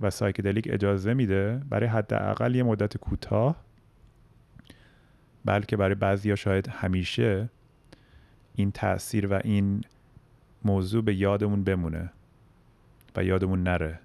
و 0.00 0.10
psychedelic 0.10 0.68
اجازه 0.70 1.14
میده 1.14 1.62
برای 1.68 1.88
حداقل 1.88 2.54
یه 2.54 2.62
مدت 2.62 2.96
کوتاه 2.96 3.56
بلکه 5.44 5.76
برای 5.76 5.94
بعضی 5.94 6.36
شاید 6.36 6.68
همیشه 6.68 7.48
این 8.54 8.72
تاثیر 8.72 9.26
و 9.26 9.40
این 9.44 9.84
موضوع 10.64 11.04
به 11.04 11.14
یادمون 11.14 11.64
بمونه. 11.64 12.12
و 13.16 13.24
یادمون 13.24 13.62
نره. 13.62 13.98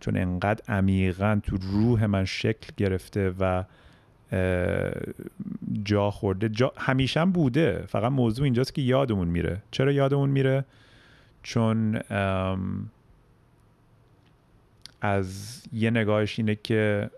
چون 0.00 0.16
انقدر 0.16 0.64
عمیقا 0.68 1.40
تو 1.42 1.56
روح 1.56 2.06
من 2.06 2.24
شکل 2.24 2.72
گرفته 2.76 3.34
و 3.40 3.64
جا 5.84 6.10
خورده. 6.10 6.48
جا 6.48 6.72
همیشه 6.76 7.20
هم 7.20 7.32
بوده. 7.32 7.84
فقط 7.88 8.12
موضوع 8.12 8.44
اینجاست 8.44 8.74
که 8.74 8.82
یادمون 8.82 9.28
میره. 9.28 9.62
چرا 9.70 9.92
یادمون 9.92 10.30
میره؟ 10.30 10.64
چون 11.42 12.00
از 15.00 15.62
یه 15.72 15.90
نگاهش 15.90 16.38
اینه 16.38 16.54
که 16.54 17.10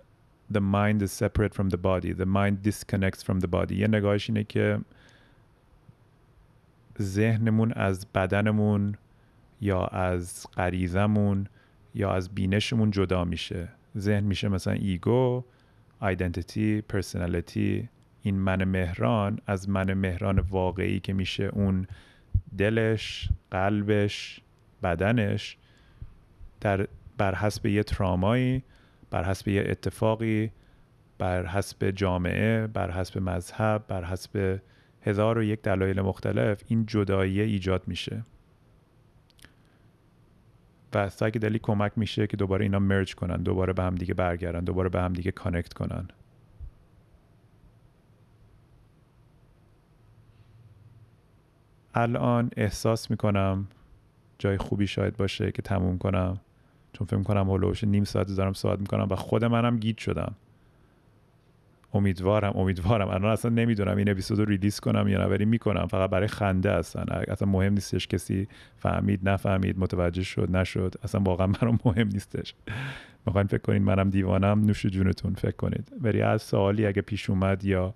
the 0.55 0.57
mind 0.57 1.03
is 1.03 1.25
separate 1.25 1.55
from 1.55 1.69
the 1.71 1.77
body. 1.77 2.13
The 2.13 2.27
mind 2.27 2.69
disconnects 2.69 3.23
from 3.23 3.41
the 3.41 3.49
body. 3.51 3.73
یه 3.73 3.89
نگاهش 3.89 4.31
اینه 4.31 4.45
که 4.45 4.79
ذهنمون 7.03 7.73
از 7.73 8.07
بدنمون 8.15 8.97
یا 9.65 9.85
از 9.85 10.47
غریزمون 10.57 11.47
یا 11.95 12.13
از 12.13 12.35
بینشمون 12.35 12.91
جدا 12.91 13.25
میشه. 13.25 13.69
ذهن 13.99 14.25
میشه 14.25 14.49
مثلا 14.49 14.73
ایگو 14.73 15.45
آیدنتیتی 16.01 16.81
پرسنالیتی 16.81 17.89
این 18.23 18.35
من 18.35 18.65
مهران 18.65 19.39
از 19.47 19.69
من 19.69 19.95
مهران 19.95 20.39
واقعی 20.39 21.01
که 21.01 21.13
میشه 21.13 21.45
اون 21.45 21.87
دلش 22.59 23.29
قلبش 23.51 24.41
بدنش 24.83 25.57
در 26.61 26.87
بر 27.19 27.35
حسب 27.35 27.67
یه 27.67 27.83
ترامایی 27.83 28.63
بر 29.11 29.25
حسب 29.25 29.49
یه 29.49 29.65
اتفاقی 29.69 30.51
بر 31.19 31.47
حسب 31.47 31.91
جامعه 31.91 32.67
بر 32.67 32.91
حسب 32.91 33.19
مذهب 33.19 33.85
بر 33.89 34.05
حسب 34.05 34.61
هزار 35.03 35.39
و 35.39 35.43
یک 35.43 35.63
دلایل 35.63 36.01
مختلف 36.01 36.63
این 36.67 36.87
جدایی 36.87 37.41
ایجاد 37.41 37.83
میشه. 37.87 38.25
و 40.95 41.09
psychedelic 41.11 41.59
کمک 41.59 41.93
میشه 41.97 42.27
که 42.27 42.37
دوباره 42.37 42.65
اینا 42.65 42.79
merge 42.79 43.15
کنن 43.15 43.37
دوباره 43.37 43.73
به 43.73 43.83
هم 43.83 43.95
دیگه 43.95 44.15
برگردن 44.15 44.61
دوباره 44.65 44.89
به 44.89 45.01
هم 45.01 45.13
دیگه 45.13 45.31
connect 45.31 45.73
کنن. 45.73 46.09
الان 51.95 52.51
احساس 52.57 53.11
می‌کنم 53.11 53.67
جای 54.39 54.57
خوبی 54.57 54.87
شاید 54.87 55.17
باشه 55.17 55.53
که 55.53 55.63
تموم 55.63 55.99
کنم. 55.99 56.41
چون 56.93 57.07
فکر 57.07 57.23
کنم 57.23 57.51
هلوش 57.51 57.85
نیم 57.85 58.05
ساعت 58.05 58.37
دارم 58.37 58.53
صحبت 58.53 58.81
می‌کنم 58.81 59.07
و 59.11 59.17
خود 59.17 59.45
منم 59.45 59.79
گیج 59.79 59.99
شدم. 59.99 60.35
امیدوارم 61.95 62.53
امیدوارم. 62.57 63.09
الان 63.09 63.25
اصلا 63.33 63.51
نمی‌دونم 63.51 63.97
این 63.97 64.11
اپیزود 64.11 64.39
رو 64.39 64.45
release 64.45 64.81
کنم 64.81 65.09
یا 65.09 65.19
نه 65.19 65.25
ولی 65.25 65.45
می‌کنم. 65.45 65.87
فقط 65.87 66.11
برای 66.11 66.29
خنده 66.29 66.73
هستن 66.73 67.05
اصلا 67.29 67.49
مهم 67.49 67.73
نیستش 67.73 68.09
کسی 68.09 68.49
فهمید 68.77 69.29
نفهمید 69.29 69.79
متوجه 69.79 70.23
شد 70.23 70.57
نشد. 70.57 70.95
اصلا 71.05 71.21
واقعا 71.21 71.47
برام 71.47 71.79
مهم 71.85 72.09
نیستش. 72.09 72.55
می‌خواین 73.27 73.47
فکر 73.47 73.61
کنید 73.63 73.83
منم 73.83 74.11
دیوانم. 74.11 74.65
نوش 74.65 74.87
جونتون 74.87 75.35
فکر 75.35 75.57
کنید. 75.57 75.93
ولی 76.01 76.23
از 76.23 76.43
سوالی 76.43 76.87
اگه 76.87 77.03
پیش 77.03 77.31
اومد 77.31 77.65
یا 77.65 77.95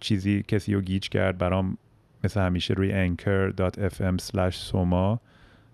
چیزی 0.00 0.44
کسی 0.48 0.74
رو 0.74 0.80
گیج 0.80 1.08
کرد 1.08 1.38
برام 1.38 1.78
مثل 2.24 2.40
همیشه 2.40 2.74
روی 2.74 3.08
anchor.fm 3.08 4.50
سوما 4.50 5.20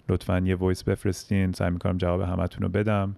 لطفا 0.08 0.38
یه 0.38 0.54
voice 0.54 0.84
بفرستین. 0.84 1.52
سعی 1.52 1.70
می‌کنم 1.70 1.98
جواب 1.98 2.20
همتون 2.20 2.62
رو 2.62 2.68
بدم. 2.68 3.16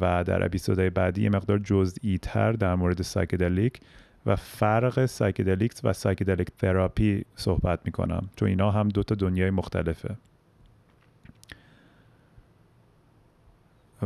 و 0.00 0.24
در 0.24 0.44
اپیزودهای 0.44 0.90
بعدی 0.90 1.22
یه 1.22 1.30
مقدار 1.30 1.58
جزئی 1.58 2.18
تر 2.18 2.52
در 2.52 2.74
مورد 2.74 3.02
psychedelic 3.02 3.80
و 4.26 4.36
فرق 4.36 5.06
psychedelics 5.06 5.80
و 5.84 5.92
psychedelic 5.92 6.48
therapy 6.58 7.24
صحبت 7.36 7.80
می‌کنم. 7.84 8.28
چون 8.36 8.48
اینا 8.48 8.70
هم 8.70 8.88
دو 8.88 9.02
تا 9.02 9.14
دنیای 9.14 9.50
مختلفه. 9.50 10.16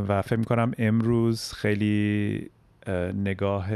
و 0.07 0.21
فکر 0.21 0.35
می‌کنم 0.35 0.71
امروز 0.77 1.53
خیلی 1.53 2.49
نگاه 3.13 3.67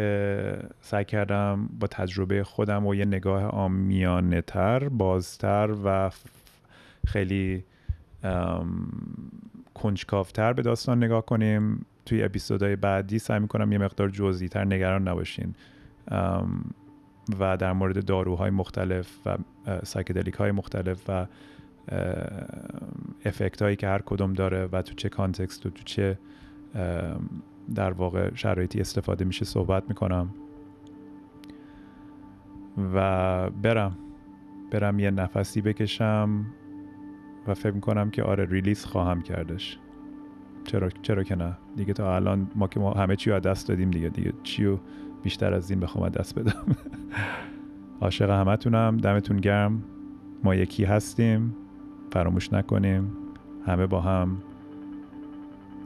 سعی 0.81 1.05
کردم 1.05 1.69
با 1.79 1.87
تجربه 1.87 2.43
خودم 2.43 2.85
و 2.85 2.95
یه 2.95 3.05
نگاه 3.05 3.43
آمیانه 3.43 4.41
تر 4.41 4.89
بازتر 4.89 5.75
و 5.85 6.11
خیلی 7.07 7.63
کنجکافتر 9.73 10.53
به 10.53 10.61
داستان 10.61 11.03
نگاه 11.03 11.25
کنیم. 11.25 11.85
توی 12.07 12.23
اپیزودهای 12.23 12.75
بعدی 12.75 13.19
سعی 13.19 13.39
می‌کنم 13.39 13.71
یه 13.71 13.77
مقدار 13.77 14.09
جزئی 14.09 14.49
تر 14.49 14.65
نگران 14.65 15.07
نباشین. 15.07 15.55
و 17.39 17.57
در 17.57 17.73
مورد 17.73 18.05
داروهای 18.05 18.49
مختلف 18.49 19.19
و 19.25 19.37
سایکدلیک 19.83 20.33
های 20.33 20.51
مختلف 20.51 21.09
و 21.09 21.27
effect 23.25 23.61
هایی 23.61 23.75
که 23.75 23.87
هر 23.87 24.01
کدوم 24.05 24.33
داره 24.33 24.69
و 24.71 24.81
تو 24.81 24.93
چه 24.95 25.09
context 25.09 25.65
و 25.65 25.69
تو 25.69 25.83
چه 25.83 26.19
در 27.75 27.91
واقع 27.91 28.35
شرایطی 28.35 28.81
استفاده 28.81 29.25
میشه 29.25 29.45
صحبت 29.45 29.83
می‌کنم. 29.89 30.29
و 32.93 33.49
برم. 33.49 33.97
برم 34.71 34.99
یه 34.99 35.11
نفسی 35.11 35.61
بکشم 35.61 36.45
و 37.47 37.53
فکر 37.53 37.71
می‌کنم 37.71 38.09
که 38.09 38.23
آره 38.23 38.45
release 38.45 38.85
خواهم 38.85 39.21
کردش. 39.21 39.79
چرا 40.67 40.89
چرا 41.01 41.23
که 41.23 41.35
نه؟ 41.35 41.57
دیگه 41.75 41.93
تا 41.93 42.15
الان 42.15 42.51
ما 42.55 42.67
که 42.67 42.79
ما 42.79 42.93
همه 42.93 43.15
چی 43.15 43.31
رو 43.31 43.39
دست 43.39 43.67
دادیم 43.67 43.91
دیگه. 43.91 44.09
دیگه 44.09 44.33
چی 44.43 44.65
رو 44.65 44.79
بیشتر 45.23 45.53
از 45.53 45.71
این 45.71 45.79
بخوام 45.79 46.09
دست 46.09 46.39
بدم. 46.39 46.65
عاشق 48.01 48.29
همتونم. 48.29 48.97
دمتون 48.97 49.37
گرم. 49.37 49.83
ما 50.43 50.55
یکی 50.55 50.83
هستیم. 50.83 51.55
فراموش 52.11 52.53
نکنیم. 52.53 53.11
همه 53.65 53.87
با 53.87 54.01
هم. 54.01 54.37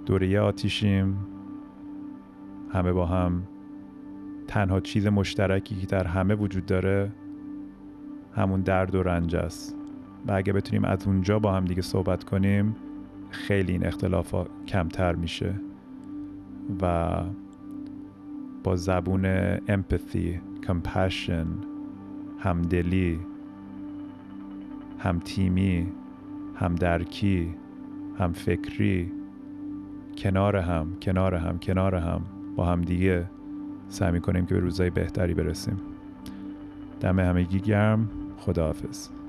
دوره 0.06 0.40
آتیشیم. 0.40 1.18
همه 2.74 2.92
با 2.92 3.06
هم. 3.06 3.44
تنها 4.48 4.80
چیز 4.80 5.08
مشترکی 5.08 5.76
که 5.76 5.88
در 5.88 6.08
همه 6.08 6.36
وجود 6.36 6.66
داره 6.66 7.12
همون 8.36 8.62
درد 8.62 8.96
و 8.96 9.04
رنج 9.04 9.36
است. 9.36 9.76
و 10.28 10.32
اگه 10.32 10.54
بتونیم 10.54 10.86
از 10.86 11.08
اونجا 11.08 11.40
با 11.40 11.54
هم 11.54 11.66
دیگه 11.66 11.82
صحبت 11.82 12.24
کنیم 12.24 12.76
خیلی 13.32 13.72
این 13.72 13.86
اختلاف 13.86 14.32
ها 14.32 14.48
کمتر 14.68 15.16
میشه 15.16 15.54
و 16.82 17.16
با 18.64 18.76
زبون 18.76 19.26
امپاتی 19.68 20.42
کمپشن 20.68 21.48
همدلی 22.40 23.20
هم 25.00 25.20
تیمی 25.20 25.88
هم 26.56 26.76
درکی 26.76 27.56
هم 28.20 28.34
فکری 28.34 29.12
کنار 30.18 30.58
هم 30.58 31.00
کنار 31.02 31.36
هم 31.36 31.60
کنار 31.60 31.96
هم 31.96 32.22
با 32.56 32.66
هم 32.66 32.82
دیگه 32.82 33.26
سعی 33.90 34.20
کنیم 34.20 34.46
که 34.46 34.54
به 34.54 34.60
روزای 34.60 34.90
بهتری 34.90 35.34
برسیم. 35.34 35.78
دم 37.00 37.20
همگی 37.20 37.60
گرم. 37.60 38.10
خداحافظ. 38.38 39.21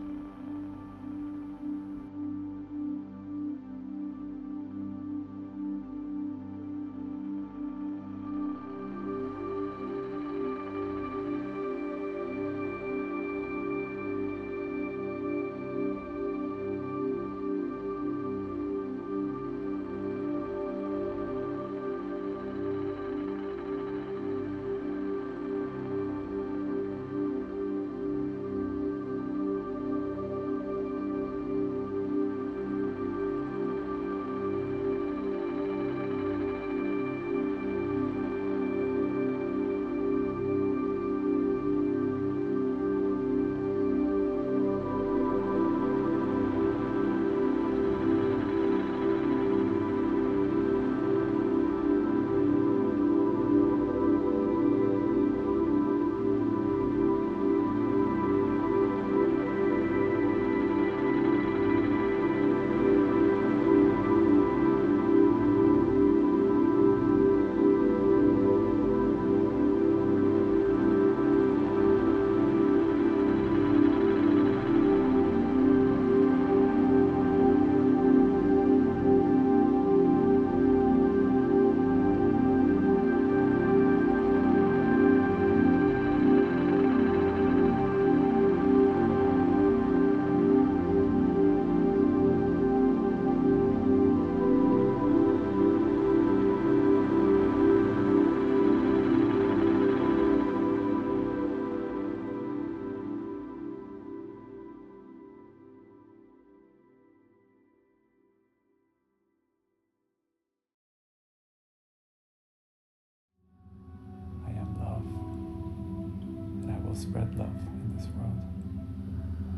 Spread 117.03 117.35
love 117.37 117.49
in 117.49 117.97
this 117.97 118.07
world. 118.15 118.41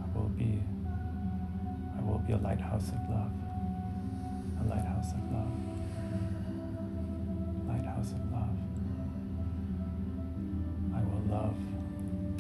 I 0.03 0.19
will 0.19 0.31
be 0.31 0.63
I 1.99 2.03
will 2.03 2.19
be 2.21 2.33
a 2.33 2.39
lighthouse 2.39 2.89
of 2.89 3.11
love. 3.11 3.33
A 4.61 4.65
lighthouse 4.65 5.13
of 5.13 5.31
love. 5.31 5.53
Lighthouse 7.69 8.13
of 8.13 8.33
love. 8.33 8.57
I 10.97 11.01
will 11.05 11.25
love. 11.29 11.57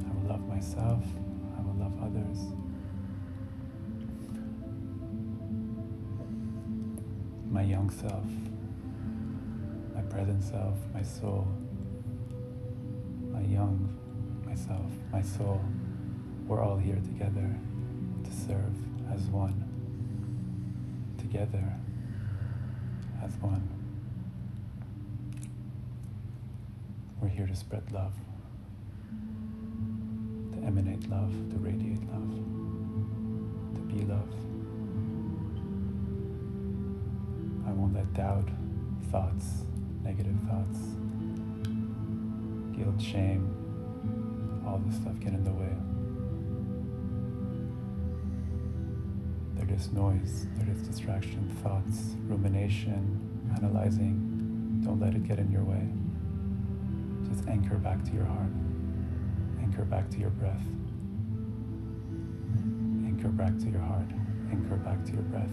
I 0.09 0.15
will 0.15 0.29
love 0.31 0.49
myself. 0.49 1.05
I 1.59 1.61
will 1.61 1.77
love 1.79 1.93
others. 2.03 2.39
My 7.51 7.63
young 7.63 7.91
self, 7.91 8.25
my 9.95 10.01
present 10.03 10.43
self, 10.43 10.79
my 10.95 11.03
soul, 11.03 11.47
my 13.31 13.43
young 13.43 13.95
myself, 14.65 14.93
my 15.13 15.21
soul, 15.23 15.61
we're 16.47 16.63
all 16.63 16.77
here 16.77 16.97
together 16.97 17.55
to 18.25 18.31
serve 18.31 18.75
as 19.13 19.21
one. 19.27 19.63
Together 21.19 21.63
as 23.23 23.33
one. 23.41 23.69
We're 27.21 27.29
here 27.29 27.47
to 27.47 27.55
spread 27.55 27.91
love, 27.93 28.15
to 30.53 30.59
emanate 30.67 31.11
love, 31.11 31.33
to 31.51 31.57
radiate 31.57 32.03
love, 32.11 32.35
to 33.75 33.81
be 33.81 34.05
love. 34.05 34.29
I 37.67 37.73
won't 37.73 37.95
let 37.95 38.13
doubt, 38.15 38.49
thoughts, 39.11 39.65
negative 40.03 40.37
thoughts, 40.49 40.79
guilt, 42.77 43.01
shame, 43.01 43.64
all 44.67 44.79
this 44.87 44.97
stuff 44.97 45.19
get 45.21 45.33
in 45.33 45.45
the 45.45 45.53
way. 45.53 45.73
They're 49.55 49.77
just 49.77 49.93
noise, 49.93 50.47
they're 50.57 50.75
just 50.75 50.91
distraction, 50.91 51.49
thoughts, 51.63 52.17
rumination, 52.27 53.21
analyzing. 53.57 54.81
Don't 54.85 55.01
let 55.01 55.15
it 55.15 55.27
get 55.27 55.39
in 55.39 55.51
your 55.51 55.65
way. 55.65 55.87
Just 57.29 57.49
anchor 57.49 57.77
back 57.77 58.05
to 58.05 58.13
your 58.13 58.27
heart, 58.27 58.51
anchor 59.61 59.85
back 59.85 60.11
to 60.11 60.19
your 60.19 60.31
breath, 60.31 60.65
anchor 63.07 63.29
back 63.29 63.59
to 63.59 63.71
your 63.71 63.81
heart, 63.81 64.09
anchor 64.51 64.77
back 64.77 65.05
to 65.05 65.13
your 65.13 65.23
breath. 65.23 65.51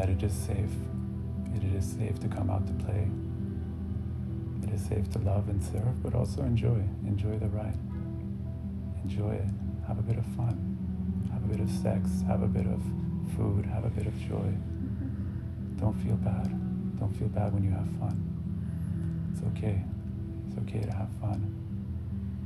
that 0.00 0.08
it 0.08 0.22
is 0.22 0.32
safe. 0.32 0.70
It 1.54 1.62
is 1.74 1.84
safe 1.84 2.18
to 2.20 2.28
come 2.28 2.48
out 2.48 2.66
to 2.66 2.72
play. 2.84 3.08
It 4.62 4.70
is 4.70 4.84
safe 4.84 5.08
to 5.10 5.18
love 5.20 5.48
and 5.48 5.62
serve, 5.62 6.02
but 6.02 6.14
also 6.14 6.42
enjoy. 6.42 6.82
Enjoy 7.06 7.38
the 7.38 7.48
ride. 7.48 7.78
Enjoy 9.04 9.32
it. 9.32 9.48
Have 9.86 9.98
a 9.98 10.02
bit 10.02 10.18
of 10.18 10.26
fun. 10.36 11.28
Have 11.32 11.44
a 11.44 11.48
bit 11.48 11.60
of 11.60 11.70
sex. 11.70 12.22
Have 12.26 12.42
a 12.42 12.48
bit 12.48 12.66
of 12.66 12.82
food. 13.36 13.66
Have 13.66 13.84
a 13.84 13.90
bit 13.90 14.06
of 14.06 14.18
joy. 14.20 14.52
Don't 15.76 15.96
feel 16.02 16.16
bad. 16.16 16.48
Don't 16.98 17.12
feel 17.18 17.28
bad 17.28 17.52
when 17.52 17.64
you 17.64 17.70
have 17.70 17.88
fun. 17.98 18.16
It's 19.32 19.42
okay. 19.56 19.82
It's 20.48 20.58
okay 20.58 20.80
to 20.80 20.92
have 20.92 21.08
fun. 21.20 21.40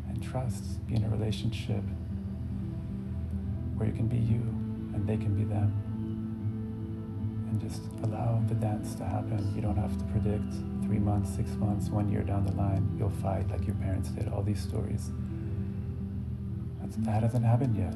And 0.09 0.23
trust. 0.23 0.87
Be 0.87 0.95
in 0.95 1.05
a 1.05 1.09
relationship 1.09 1.83
where 3.77 3.89
you 3.89 3.95
can 3.95 4.07
be 4.07 4.19
you 4.19 4.43
and 4.95 5.07
they 5.07 5.17
can 5.17 5.35
be 5.35 5.45
them 5.45 5.84
and 7.55 7.71
just 7.71 7.83
allow 8.03 8.43
the 8.49 8.55
dance 8.55 8.97
to 8.97 9.05
happen. 9.05 9.53
You 9.55 9.63
don't 9.63 9.77
have 9.77 9.97
to 9.97 10.05
predict 10.07 10.53
three 10.85 10.99
months, 10.99 11.35
six 11.37 11.51
months, 11.53 11.89
one 11.89 12.11
year 12.11 12.23
down 12.23 12.45
the 12.45 12.53
line, 12.53 12.89
you'll 12.99 13.11
fight 13.11 13.49
like 13.49 13.65
your 13.65 13.77
parents 13.77 14.09
did. 14.09 14.29
All 14.29 14.43
these 14.43 14.61
stories. 14.61 15.11
That's, 16.81 16.97
that 16.97 17.23
hasn't 17.23 17.45
happened 17.45 17.77
yet. 17.77 17.95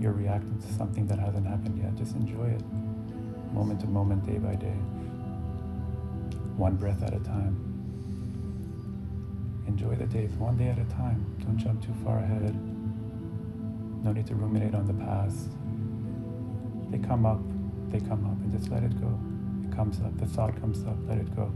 You're 0.00 0.12
reacting 0.12 0.58
to 0.58 0.72
something 0.72 1.06
that 1.08 1.18
hasn't 1.18 1.46
happened 1.46 1.78
yet. 1.82 1.94
Just 1.96 2.16
enjoy 2.16 2.46
it, 2.46 2.62
moment 3.52 3.80
to 3.80 3.86
moment, 3.86 4.24
day 4.24 4.38
by 4.38 4.54
day, 4.54 4.78
one 6.56 6.76
breath 6.76 7.02
at 7.02 7.12
a 7.12 7.20
time. 7.20 7.60
Enjoy 9.66 9.94
the 9.96 10.06
days 10.06 10.30
one 10.38 10.56
day 10.56 10.68
at 10.68 10.78
a 10.78 10.84
time. 10.84 11.24
Don't 11.40 11.58
jump 11.58 11.84
too 11.84 11.94
far 12.04 12.20
ahead. 12.20 12.54
No 14.02 14.12
need 14.12 14.26
to 14.28 14.34
ruminate 14.34 14.74
on 14.74 14.86
the 14.86 14.94
past. 14.94 15.50
They 16.90 16.98
come 17.06 17.26
up 17.26 17.40
they 17.94 18.00
come 18.08 18.26
up 18.26 18.36
and 18.42 18.52
just 18.52 18.72
let 18.72 18.82
it 18.82 19.00
go. 19.00 19.20
It 19.64 19.74
comes 19.74 20.00
up, 20.00 20.18
the 20.18 20.26
thought 20.26 20.60
comes 20.60 20.84
up, 20.84 20.96
let 21.06 21.18
it 21.18 21.36
go. 21.36 21.48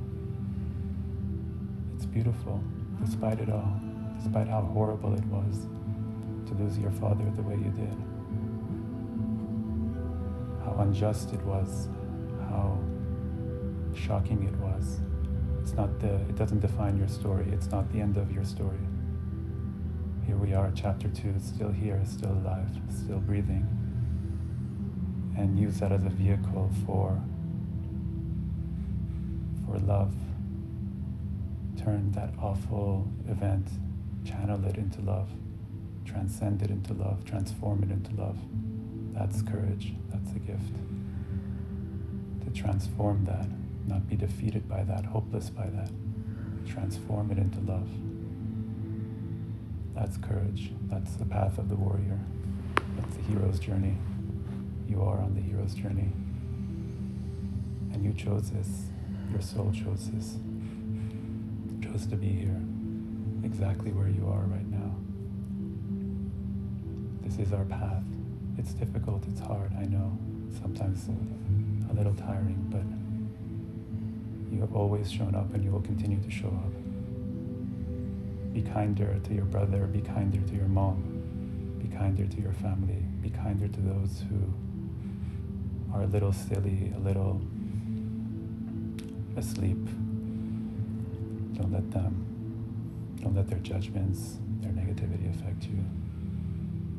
It's 1.96 2.06
beautiful, 2.06 2.62
despite 3.04 3.40
it 3.40 3.50
all, 3.50 3.80
despite 4.22 4.46
how 4.46 4.60
horrible 4.60 5.14
it 5.14 5.24
was 5.24 5.66
to 6.46 6.54
lose 6.54 6.78
your 6.78 6.92
father 6.92 7.24
the 7.34 7.42
way 7.42 7.56
you 7.56 7.72
did. 7.72 7.96
How 10.64 10.76
unjust 10.78 11.32
it 11.32 11.42
was, 11.42 11.88
how 12.48 12.78
shocking 13.96 14.44
it 14.44 14.54
was. 14.58 15.00
It's 15.60 15.72
not 15.72 15.98
the, 15.98 16.14
it 16.28 16.36
doesn't 16.36 16.60
define 16.60 16.96
your 16.96 17.08
story, 17.08 17.48
it's 17.50 17.72
not 17.72 17.92
the 17.92 18.00
end 18.00 18.16
of 18.16 18.30
your 18.30 18.44
story. 18.44 18.78
Here 20.24 20.36
we 20.36 20.54
are, 20.54 20.70
chapter 20.72 21.08
two, 21.08 21.34
still 21.40 21.72
here, 21.72 22.00
still 22.06 22.30
alive, 22.30 22.70
still 22.90 23.18
breathing 23.18 23.87
and 25.38 25.56
use 25.56 25.78
that 25.78 25.92
as 25.92 26.04
a 26.04 26.08
vehicle 26.08 26.68
for 26.84 27.18
for 29.64 29.78
love. 29.78 30.14
Turn 31.80 32.10
that 32.12 32.34
awful 32.42 33.06
event, 33.28 33.68
channel 34.24 34.64
it 34.64 34.76
into 34.76 35.00
love, 35.00 35.28
transcend 36.04 36.62
it 36.62 36.70
into 36.70 36.92
love, 36.92 37.24
transform 37.24 37.84
it 37.84 37.90
into 37.90 38.14
love. 38.20 38.36
That's 39.12 39.42
courage. 39.42 39.94
That's 40.10 40.30
a 40.32 40.38
gift. 40.40 40.74
To 42.44 42.50
transform 42.50 43.24
that, 43.26 43.46
not 43.86 44.08
be 44.08 44.16
defeated 44.16 44.68
by 44.68 44.82
that, 44.84 45.04
hopeless 45.04 45.50
by 45.50 45.66
that. 45.70 45.90
Transform 46.66 47.30
it 47.30 47.38
into 47.38 47.60
love. 47.60 47.88
That's 49.94 50.16
courage. 50.16 50.72
That's 50.88 51.14
the 51.16 51.24
path 51.24 51.58
of 51.58 51.68
the 51.68 51.76
warrior. 51.76 52.18
That's 52.96 53.16
the 53.16 53.22
hero's 53.22 53.58
journey 53.58 53.96
you 54.88 55.02
are 55.02 55.20
on 55.20 55.34
the 55.34 55.40
hero's 55.40 55.74
journey. 55.74 56.10
And 57.92 58.04
you 58.04 58.12
chose 58.12 58.50
this. 58.50 58.68
Your 59.30 59.40
soul 59.40 59.72
chose 59.72 60.10
this. 60.10 60.36
Chose 61.82 62.06
to 62.06 62.16
be 62.16 62.28
here, 62.28 62.60
exactly 63.44 63.92
where 63.92 64.08
you 64.08 64.26
are 64.28 64.42
right 64.42 64.66
now. 64.70 64.94
This 67.22 67.38
is 67.38 67.52
our 67.52 67.64
path. 67.64 68.02
It's 68.56 68.72
difficult, 68.72 69.22
it's 69.28 69.40
hard, 69.40 69.72
I 69.78 69.84
know. 69.84 70.16
Sometimes 70.60 71.08
a 71.90 71.94
little 71.94 72.14
tiring, 72.14 72.58
but 72.70 72.82
you 74.52 74.60
have 74.60 74.74
always 74.74 75.10
shown 75.10 75.34
up 75.34 75.52
and 75.54 75.62
you 75.62 75.70
will 75.70 75.82
continue 75.82 76.20
to 76.22 76.30
show 76.30 76.48
up. 76.48 76.72
Be 78.54 78.62
kinder 78.62 79.18
to 79.24 79.34
your 79.34 79.44
brother, 79.44 79.86
be 79.86 80.00
kinder 80.00 80.40
to 80.40 80.54
your 80.54 80.68
mom, 80.68 81.76
be 81.78 81.94
kinder 81.94 82.26
to 82.26 82.40
your 82.40 82.52
family, 82.54 83.04
be 83.22 83.30
kinder 83.30 83.68
to 83.68 83.80
those 83.80 84.24
who 84.28 84.52
are 85.98 86.02
a 86.02 86.06
little 86.06 86.32
silly, 86.32 86.92
a 86.96 87.00
little 87.00 87.42
asleep. 89.36 89.84
Don't 91.54 91.72
let 91.72 91.90
them, 91.90 93.16
don't 93.20 93.34
let 93.34 93.48
their 93.48 93.58
judgments, 93.58 94.38
their 94.60 94.70
negativity 94.70 95.28
affect 95.28 95.64
you. 95.64 95.84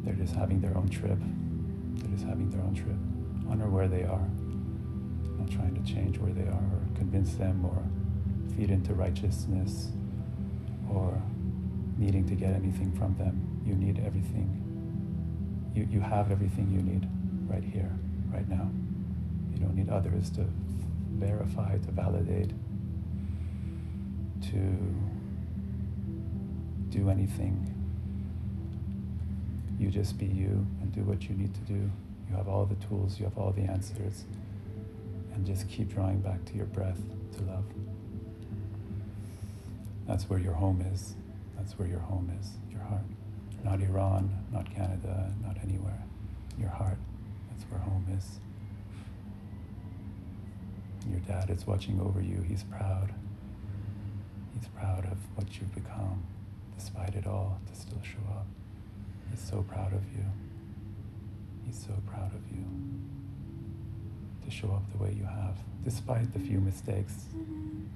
They're 0.04 0.16
just 0.16 0.36
having 0.36 0.60
their 0.60 0.76
own 0.76 0.90
trip. 0.90 1.18
They're 1.96 2.12
just 2.12 2.26
having 2.26 2.50
their 2.50 2.62
own 2.62 2.76
trip. 2.76 2.98
Honor 3.50 3.70
where 3.70 3.88
they 3.88 4.04
are. 4.04 4.28
Not 5.38 5.50
trying 5.50 5.82
to 5.82 5.94
change 5.94 6.18
where 6.18 6.34
they 6.34 6.48
are 6.50 6.64
or 6.74 6.82
convince 6.96 7.36
them 7.36 7.64
or 7.64 7.82
feed 8.56 8.70
into 8.70 8.94
righteousness 8.94 9.90
or 10.92 11.22
needing 11.98 12.28
to 12.28 12.36
get 12.36 12.54
anything 12.54 12.92
from 12.92 13.16
them. 13.18 13.62
You 13.66 13.76
need 13.76 14.02
everything. 14.06 14.66
You, 15.74 15.88
you 15.90 16.02
have 16.02 16.32
everything 16.32 16.70
you 16.70 16.82
need 16.82 17.08
right 17.48 17.64
here 17.64 17.92
right 18.32 18.48
now. 18.48 18.70
You 19.54 19.60
don't 19.60 19.76
need 19.76 19.90
others 19.90 20.30
to 20.32 20.46
verify, 21.14 21.78
to 21.78 21.92
validate, 21.92 22.52
to 24.42 24.78
do 26.90 27.10
anything. 27.10 27.76
You 29.80 29.90
just 29.90 30.18
be 30.18 30.26
you 30.26 30.66
and 30.82 30.94
do 30.94 31.02
what 31.02 31.24
you 31.24 31.36
need 31.36 31.54
to 31.54 31.62
do. 31.62 31.90
You 32.30 32.36
have 32.36 32.48
all 32.48 32.66
the 32.66 32.76
tools, 32.88 33.20
you 33.20 33.26
have 33.26 33.38
all 33.38 33.52
the 33.52 33.64
answers, 33.64 34.26
and 35.34 35.46
just 35.46 35.70
keep 35.70 35.94
drawing 35.94 36.20
back 36.20 36.44
to 36.46 36.56
your 36.56 36.66
breath 36.66 37.00
to 37.38 37.44
love. 37.44 37.64
That's 40.08 40.30
where 40.30 40.40
your 40.40 40.54
home 40.54 40.82
is. 40.94 41.16
That's 41.58 41.78
where 41.78 41.88
your 41.88 42.00
home 42.00 42.32
is, 42.40 42.52
your 42.72 42.82
heart. 42.82 43.04
Not 43.64 43.82
Iran, 43.82 44.30
not 44.52 44.74
Canada, 44.74 45.32
not 45.44 45.58
anywhere. 45.64 46.02
Your 46.58 46.70
heart. 46.70 46.98
Where 47.70 47.80
home 47.80 48.06
is. 48.18 48.40
Your 51.10 51.20
dad 51.22 51.50
is 51.50 51.66
watching 51.66 52.00
over 52.02 52.22
you. 52.22 52.44
He's 52.48 52.64
proud. 52.64 53.14
He's 54.54 54.68
proud 54.70 55.06
of 55.06 55.18
what 55.36 55.48
you've 55.60 55.74
become, 55.74 56.24
despite 56.78 57.16
it 57.16 57.26
all, 57.26 57.60
to 57.68 57.80
still 57.80 58.02
show 58.04 58.32
up. 58.32 58.46
He's 59.30 59.42
so 59.42 59.64
proud 59.64 59.94
of 59.94 60.04
you. 60.12 60.26
He's 61.66 61.80
so 61.80 61.94
proud 62.08 62.34
of 62.34 62.42
you 62.52 62.66
to 64.44 64.52
show 64.52 64.72
up 64.72 64.84
the 64.92 65.04
way 65.04 65.14
you 65.16 65.26
have, 65.26 65.58
despite 65.84 66.34
the 66.34 66.40
few 66.40 66.60
mistakes, 66.60 67.26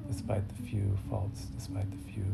despite 0.07 0.47
the 0.47 0.63
few 0.63 0.97
faults, 1.09 1.45
despite 1.57 1.89
the 1.89 2.11
few 2.11 2.25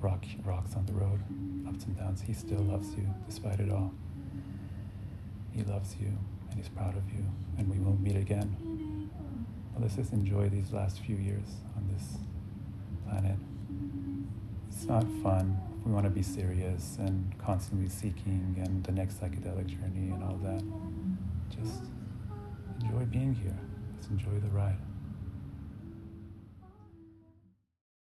rock, 0.00 0.24
rocks 0.44 0.74
on 0.76 0.84
the 0.86 0.92
road, 0.92 1.20
ups 1.68 1.84
and 1.84 1.96
downs. 1.96 2.20
He 2.20 2.34
still 2.34 2.60
loves 2.60 2.94
you 2.94 3.06
despite 3.26 3.60
it 3.60 3.70
all. 3.70 3.92
He 5.52 5.62
loves 5.62 5.96
you 6.00 6.12
and 6.54 6.62
he's 6.62 6.72
proud 6.72 6.96
of 6.96 7.02
you, 7.12 7.24
and 7.58 7.68
we 7.68 7.78
won't 7.78 8.00
meet 8.00 8.16
again. 8.16 9.10
But 9.72 9.82
let's 9.82 9.96
just 9.96 10.12
enjoy 10.12 10.48
these 10.48 10.72
last 10.72 11.00
few 11.00 11.16
years 11.16 11.48
on 11.76 11.88
this 11.92 12.18
planet. 13.08 13.36
It's 14.68 14.84
not 14.84 15.04
fun. 15.20 15.58
We 15.84 15.90
want 15.90 16.04
to 16.04 16.10
be 16.10 16.22
serious 16.22 16.96
and 17.00 17.36
constantly 17.38 17.88
seeking 17.88 18.56
and 18.64 18.84
the 18.84 18.92
next 18.92 19.20
psychedelic 19.20 19.66
journey 19.66 20.12
and 20.12 20.22
all 20.22 20.38
that. 20.44 20.62
Just 21.50 21.82
enjoy 22.82 23.04
being 23.06 23.34
here. 23.34 23.58
Let's 23.96 24.06
enjoy 24.08 24.38
the 24.38 24.48
ride. 24.48 24.78